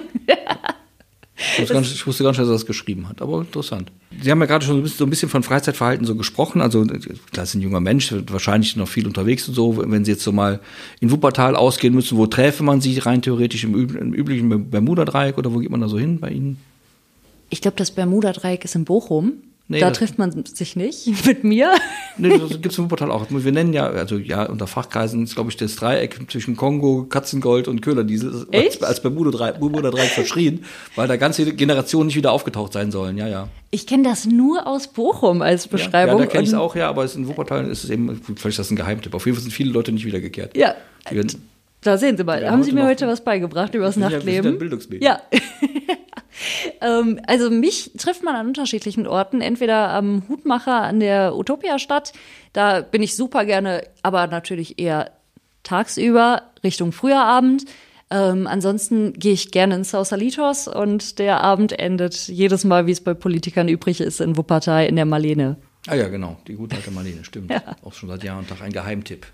[1.34, 3.90] Ich wusste, nicht, ich wusste, gar nicht, dass er das geschrieben hat, aber interessant.
[4.20, 6.60] Sie haben ja gerade schon so ein bisschen von Freizeitverhalten so gesprochen.
[6.60, 9.78] Also, klar, ist ein junger Mensch, wahrscheinlich noch viel unterwegs und so.
[9.78, 10.60] Wenn Sie jetzt so mal
[11.00, 15.52] in Wuppertal ausgehen müssen, wo träfe man Sie rein theoretisch im, im üblichen Bermuda-Dreieck oder
[15.54, 16.58] wo geht man da so hin bei Ihnen?
[17.48, 19.32] Ich glaube, das Bermuda-Dreieck ist in Bochum.
[19.68, 21.72] Nee, da trifft man sich nicht mit mir.
[22.18, 23.26] Nee, das gibt es im Wuppertal auch.
[23.30, 27.68] Wir nennen ja, also ja, unter Fachkreisen ist, glaube ich, das Dreieck zwischen Kongo, Katzengold
[27.68, 30.64] und Köhlerdiesel als, als Bermuda-Dreieck Bermuda verschrien,
[30.96, 33.16] weil da ganze Generationen nicht wieder aufgetaucht sein sollen.
[33.16, 33.48] Ja, ja.
[33.70, 36.16] Ich kenne das nur aus Bochum als Beschreibung.
[36.16, 38.44] Ja, ja da kenne ich es auch, ja, aber in Wuppertal ist es eben, vielleicht
[38.46, 39.14] ist das ein Geheimtipp.
[39.14, 40.56] Auf jeden Fall sind viele Leute nicht wiedergekehrt.
[40.56, 40.74] Ja.
[41.82, 42.48] Da sehen Sie mal.
[42.48, 44.58] Haben Sie mir heute was beigebracht über das Nachtleben?
[45.00, 45.20] Ja.
[46.82, 49.40] ähm, also mich trifft man an unterschiedlichen Orten.
[49.40, 52.12] Entweder am Hutmacher an der Utopia-Stadt.
[52.52, 55.12] Da bin ich super gerne, aber natürlich eher
[55.62, 57.64] tagsüber Richtung früher Abend.
[58.10, 63.00] Ähm, ansonsten gehe ich gerne ins Sausalitos und der Abend endet jedes Mal, wie es
[63.00, 65.56] bei Politikern übrig ist, in Wuppertal in der Marlene.
[65.86, 67.50] Ah ja, genau, die gute alte Marlene, stimmt.
[67.50, 67.62] Ja.
[67.82, 69.26] Auch schon seit Jahr und Tag ein Geheimtipp.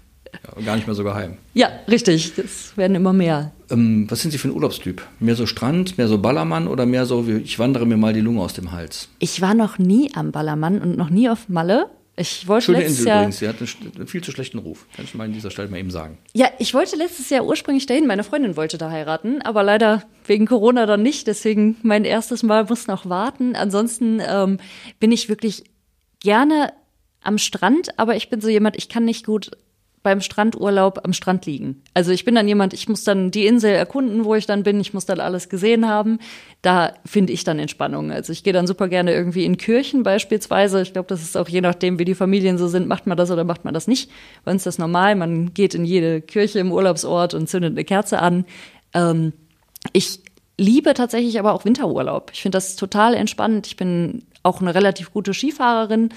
[0.57, 1.37] Ja, gar nicht mehr so geheim.
[1.55, 2.35] Ja, richtig.
[2.35, 3.53] Das werden immer mehr.
[3.71, 5.03] Ähm, was sind Sie für ein Urlaubstyp?
[5.21, 8.21] Mehr so Strand, mehr so Ballermann oder mehr so, wie ich wandere mir mal die
[8.21, 9.09] Lunge aus dem Hals?
[9.19, 11.91] Ich war noch nie am Ballermann und noch nie auf Malle.
[12.17, 13.57] Ich wollte Schöne letztes Insel Jahr, übrigens, sie hat
[13.97, 14.87] einen viel zu schlechten Ruf.
[14.97, 16.19] Kann ich mal an dieser Stelle mal eben sagen.
[16.33, 18.09] Ja, ich wollte letztes Jahr ursprünglich dahin.
[18.09, 21.29] Meine Freundin wollte da heiraten, aber leider wegen Corona dann nicht.
[21.29, 23.55] Deswegen mein erstes Mal muss noch warten.
[23.55, 24.59] Ansonsten ähm,
[24.99, 25.63] bin ich wirklich
[26.19, 26.73] gerne
[27.23, 29.53] am Strand, aber ich bin so jemand, ich kann nicht gut
[30.09, 31.83] beim Strandurlaub am Strand liegen.
[31.93, 34.81] Also ich bin dann jemand, ich muss dann die Insel erkunden, wo ich dann bin,
[34.81, 36.19] ich muss dann alles gesehen haben.
[36.63, 38.11] Da finde ich dann Entspannung.
[38.11, 40.81] Also ich gehe dann super gerne irgendwie in Kirchen beispielsweise.
[40.81, 43.31] Ich glaube, das ist auch je nachdem, wie die Familien so sind, macht man das
[43.31, 44.11] oder macht man das nicht.
[44.47, 47.85] Bei uns ist das normal, man geht in jede Kirche im Urlaubsort und zündet eine
[47.85, 48.47] Kerze an.
[48.95, 49.35] Ähm,
[49.93, 50.21] ich
[50.57, 52.31] liebe tatsächlich aber auch Winterurlaub.
[52.33, 53.67] Ich finde das total entspannend.
[53.67, 56.09] Ich bin auch eine relativ gute Skifahrerin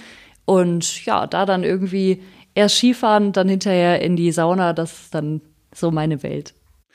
[0.45, 2.21] und ja, da dann irgendwie
[2.55, 5.41] erst Skifahren, dann hinterher in die Sauna, das ist dann
[5.73, 6.53] so meine Welt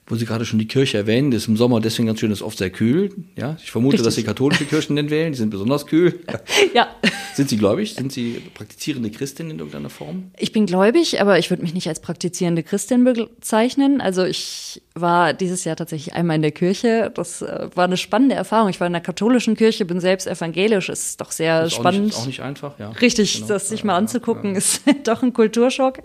[0.09, 2.59] wo Sie gerade schon die Kirche erwähnen, ist im Sommer deswegen ganz schön, ist oft
[2.59, 3.11] sehr kühl.
[3.37, 4.05] Ja, ich vermute, Richtig.
[4.05, 6.21] dass Sie katholische Kirchen denn wählen, die sind besonders kühl.
[6.75, 6.88] Ja.
[7.35, 7.95] Sind Sie gläubig?
[7.95, 10.31] Sind Sie praktizierende Christin in irgendeiner Form?
[10.38, 14.01] Ich bin gläubig, aber ich würde mich nicht als praktizierende Christin bezeichnen.
[14.01, 17.11] Also ich war dieses Jahr tatsächlich einmal in der Kirche.
[17.15, 18.71] Das äh, war eine spannende Erfahrung.
[18.71, 20.89] Ich war in der katholischen Kirche, bin selbst evangelisch.
[20.89, 22.01] Ist doch sehr ist spannend.
[22.01, 22.91] Auch nicht, auch nicht einfach, ja.
[22.91, 23.49] Richtig, genau.
[23.49, 24.59] das sich mal anzugucken, ja.
[24.59, 25.99] ist doch ein Kulturschock.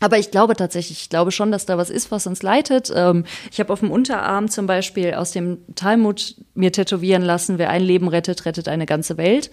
[0.00, 2.92] Aber ich glaube tatsächlich, ich glaube schon, dass da was ist, was uns leitet.
[2.94, 7.70] Ähm, ich habe auf dem Unterarm zum Beispiel aus dem Talmud mir tätowieren lassen, wer
[7.70, 9.50] ein Leben rettet, rettet eine ganze Welt.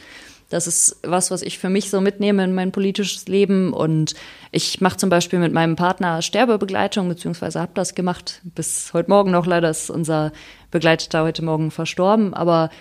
[0.49, 3.71] Das ist was, was ich für mich so mitnehme in mein politisches Leben.
[3.71, 4.15] Und
[4.51, 9.31] ich mache zum Beispiel mit meinem Partner Sterbebegleitung, beziehungsweise habe das gemacht bis heute Morgen
[9.31, 9.45] noch.
[9.45, 10.31] Leider ist unser
[10.71, 12.33] Begleiteter heute Morgen verstorben.
[12.33, 12.71] Aber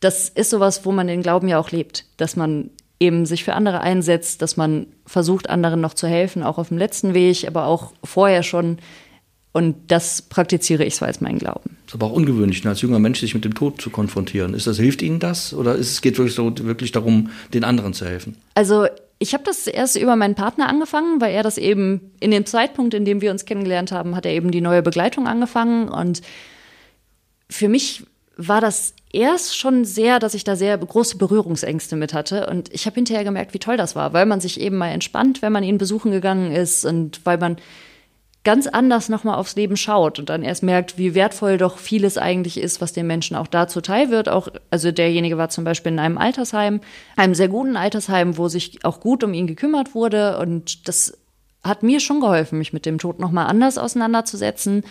[0.00, 3.54] das ist sowas, wo man den Glauben ja auch lebt, dass man eben sich für
[3.54, 7.66] andere einsetzt, dass man versucht, anderen noch zu helfen, auch auf dem letzten Weg, aber
[7.66, 8.78] auch vorher schon
[9.54, 11.76] und das praktiziere ich so als meinen Glauben.
[11.86, 14.52] Das ist aber auch ungewöhnlich, ne, als junger Mensch sich mit dem Tod zu konfrontieren.
[14.52, 17.94] Ist das, hilft Ihnen das oder ist, es geht wirklich, so, wirklich darum, den anderen
[17.94, 18.36] zu helfen?
[18.56, 18.88] Also
[19.20, 22.94] ich habe das erst über meinen Partner angefangen, weil er das eben in dem Zeitpunkt,
[22.94, 25.88] in dem wir uns kennengelernt haben, hat er eben die neue Begleitung angefangen.
[25.88, 26.22] Und
[27.48, 28.02] für mich
[28.36, 32.48] war das erst schon sehr, dass ich da sehr große Berührungsängste mit hatte.
[32.48, 35.42] Und ich habe hinterher gemerkt, wie toll das war, weil man sich eben mal entspannt,
[35.42, 37.56] wenn man ihn besuchen gegangen ist und weil man
[38.44, 42.58] ganz anders nochmal aufs Leben schaut und dann erst merkt, wie wertvoll doch vieles eigentlich
[42.58, 44.28] ist, was den Menschen auch da zuteil wird.
[44.28, 46.80] Auch, also derjenige war zum Beispiel in einem Altersheim,
[47.16, 50.38] einem sehr guten Altersheim, wo sich auch gut um ihn gekümmert wurde.
[50.38, 51.16] Und das
[51.64, 54.84] hat mir schon geholfen, mich mit dem Tod nochmal anders auseinanderzusetzen.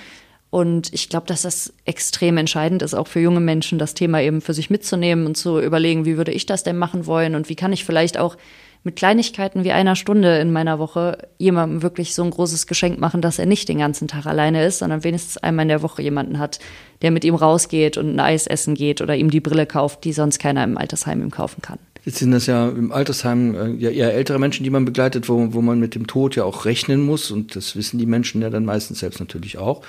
[0.49, 4.41] Und ich glaube, dass das extrem entscheidend ist, auch für junge Menschen, das Thema eben
[4.41, 7.55] für sich mitzunehmen und zu überlegen, wie würde ich das denn machen wollen und wie
[7.55, 8.35] kann ich vielleicht auch
[8.83, 13.21] mit Kleinigkeiten wie einer Stunde in meiner Woche jemandem wirklich so ein großes Geschenk machen,
[13.21, 16.37] dass er nicht den ganzen Tag alleine ist, sondern wenigstens einmal in der Woche jemanden
[16.37, 16.59] hat,
[17.01, 20.11] der mit ihm rausgeht und ein Eis essen geht oder ihm die Brille kauft, die
[20.11, 21.79] sonst keiner im Altersheim ihm kaufen kann.
[22.05, 25.53] Jetzt sind das ja im Altersheim äh, ja eher ältere Menschen, die man begleitet, wo,
[25.53, 27.31] wo man mit dem Tod ja auch rechnen muss.
[27.31, 29.83] Und das wissen die Menschen ja dann meistens selbst natürlich auch.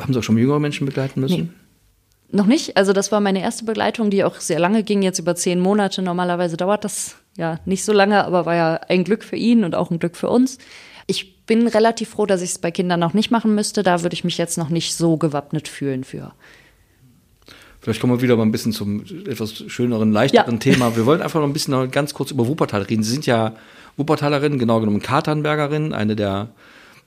[0.00, 1.36] Haben Sie auch schon jüngere Menschen begleiten müssen?
[1.36, 1.48] Nee.
[2.38, 2.76] Noch nicht.
[2.76, 6.00] Also das war meine erste Begleitung, die auch sehr lange ging, jetzt über zehn Monate.
[6.00, 9.74] Normalerweise dauert das ja nicht so lange, aber war ja ein Glück für ihn und
[9.74, 10.58] auch ein Glück für uns.
[11.06, 13.82] Ich bin relativ froh, dass ich es bei Kindern noch nicht machen müsste.
[13.82, 16.32] Da würde ich mich jetzt noch nicht so gewappnet fühlen für.
[17.80, 20.58] Vielleicht kommen wir wieder mal ein bisschen zum etwas schöneren, leichteren ja.
[20.60, 20.94] Thema.
[20.96, 23.02] Wir wollen einfach noch ein bisschen noch ganz kurz über Wuppertal reden.
[23.02, 23.54] Sie sind ja
[23.96, 26.50] Wuppertalerin, genau genommen Katernbergerin, eine der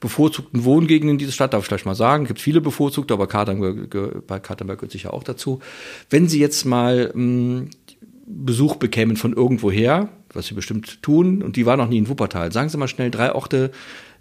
[0.02, 2.26] bevorzugten Wohngegenden dieser Stadt, darf ich gleich mal sagen.
[2.26, 5.62] Es gibt viele bevorzugte, aber Katernberg, bei Katernberg gehört sicher auch dazu.
[6.10, 7.70] Wenn Sie jetzt mal mh, hm,
[8.26, 12.52] Besuch bekämen von irgendwoher, was sie bestimmt tun, und die war noch nie in Wuppertal.
[12.52, 13.72] Sagen Sie mal schnell drei Orte,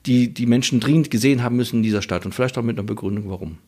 [0.07, 2.87] die die Menschen dringend gesehen haben müssen in dieser Stadt und vielleicht auch mit einer
[2.87, 3.59] Begründung, warum.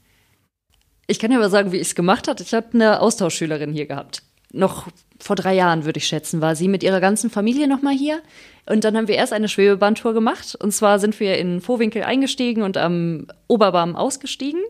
[1.07, 2.43] Ich kann ja mal sagen, wie ich es gemacht habe.
[2.43, 4.23] Ich habe eine Austauschschülerin hier gehabt.
[4.53, 8.21] Noch vor drei Jahren, würde ich schätzen, war sie mit ihrer ganzen Familie nochmal hier.
[8.67, 10.57] Und dann haben wir erst eine Schwebebahntour gemacht.
[10.57, 14.61] Und zwar sind wir in Vorwinkel eingestiegen und am Oberbarm ausgestiegen.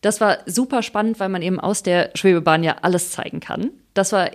[0.00, 3.70] Das war super spannend, weil man eben aus der Schwebebahn ja alles zeigen kann.
[3.92, 4.30] Das war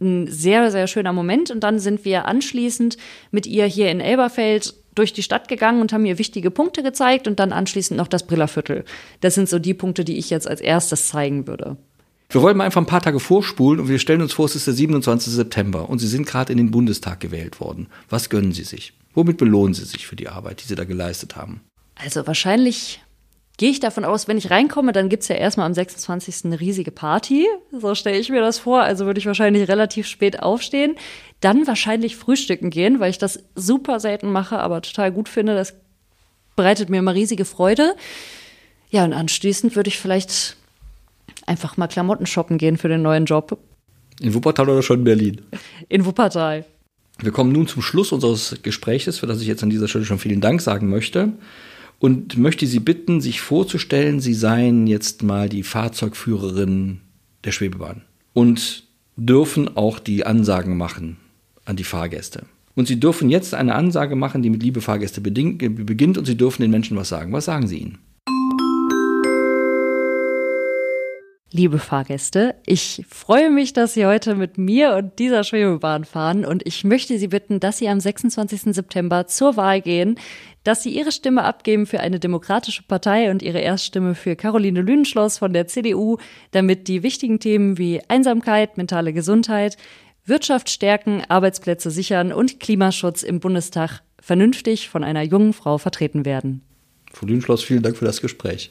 [0.00, 1.50] ein sehr, sehr schöner Moment.
[1.50, 2.96] Und dann sind wir anschließend
[3.30, 7.28] mit ihr hier in Elberfeld durch die Stadt gegangen und haben ihr wichtige Punkte gezeigt
[7.28, 8.84] und dann anschließend noch das Brillerviertel.
[9.20, 11.76] Das sind so die Punkte, die ich jetzt als erstes zeigen würde.
[12.28, 14.66] Wir wollen mal einfach ein paar Tage vorspulen und wir stellen uns vor, es ist
[14.66, 15.32] der 27.
[15.32, 17.88] September und Sie sind gerade in den Bundestag gewählt worden.
[18.08, 18.92] Was gönnen Sie sich?
[19.14, 21.60] Womit belohnen Sie sich für die Arbeit, die Sie da geleistet haben?
[21.96, 23.00] Also wahrscheinlich
[23.60, 26.46] gehe ich davon aus, wenn ich reinkomme, dann gibt's ja erstmal am 26.
[26.46, 27.46] eine riesige Party.
[27.78, 28.80] So stelle ich mir das vor.
[28.80, 30.94] Also würde ich wahrscheinlich relativ spät aufstehen.
[31.40, 35.54] Dann wahrscheinlich frühstücken gehen, weil ich das super selten mache, aber total gut finde.
[35.54, 35.74] Das
[36.56, 37.96] bereitet mir immer riesige Freude.
[38.88, 40.56] Ja, und anschließend würde ich vielleicht
[41.44, 43.58] einfach mal Klamotten shoppen gehen für den neuen Job.
[44.22, 45.42] In Wuppertal oder schon in Berlin?
[45.90, 46.64] In Wuppertal.
[47.18, 50.18] Wir kommen nun zum Schluss unseres Gespräches, für das ich jetzt an dieser Stelle schon
[50.18, 51.34] vielen Dank sagen möchte
[52.00, 57.00] und möchte Sie bitten, sich vorzustellen, Sie seien jetzt mal die Fahrzeugführerin
[57.44, 58.84] der Schwebebahn und
[59.16, 61.18] dürfen auch die Ansagen machen
[61.64, 62.46] an die Fahrgäste.
[62.74, 66.62] Und Sie dürfen jetzt eine Ansage machen, die mit Liebe Fahrgäste beginnt und Sie dürfen
[66.62, 67.32] den Menschen was sagen.
[67.32, 67.98] Was sagen Sie ihnen?
[71.52, 76.64] Liebe Fahrgäste, ich freue mich, dass Sie heute mit mir und dieser Schwebebahn fahren und
[76.64, 78.72] ich möchte Sie bitten, dass Sie am 26.
[78.72, 80.14] September zur Wahl gehen,
[80.62, 85.38] dass Sie Ihre Stimme abgeben für eine demokratische Partei und Ihre Erststimme für Caroline Lüdenschloss
[85.38, 86.18] von der CDU,
[86.52, 89.76] damit die wichtigen Themen wie Einsamkeit, mentale Gesundheit,
[90.24, 96.62] Wirtschaft stärken, Arbeitsplätze sichern und Klimaschutz im Bundestag vernünftig von einer jungen Frau vertreten werden.
[97.12, 98.70] Frau Lüdenschloss, vielen Dank für das Gespräch.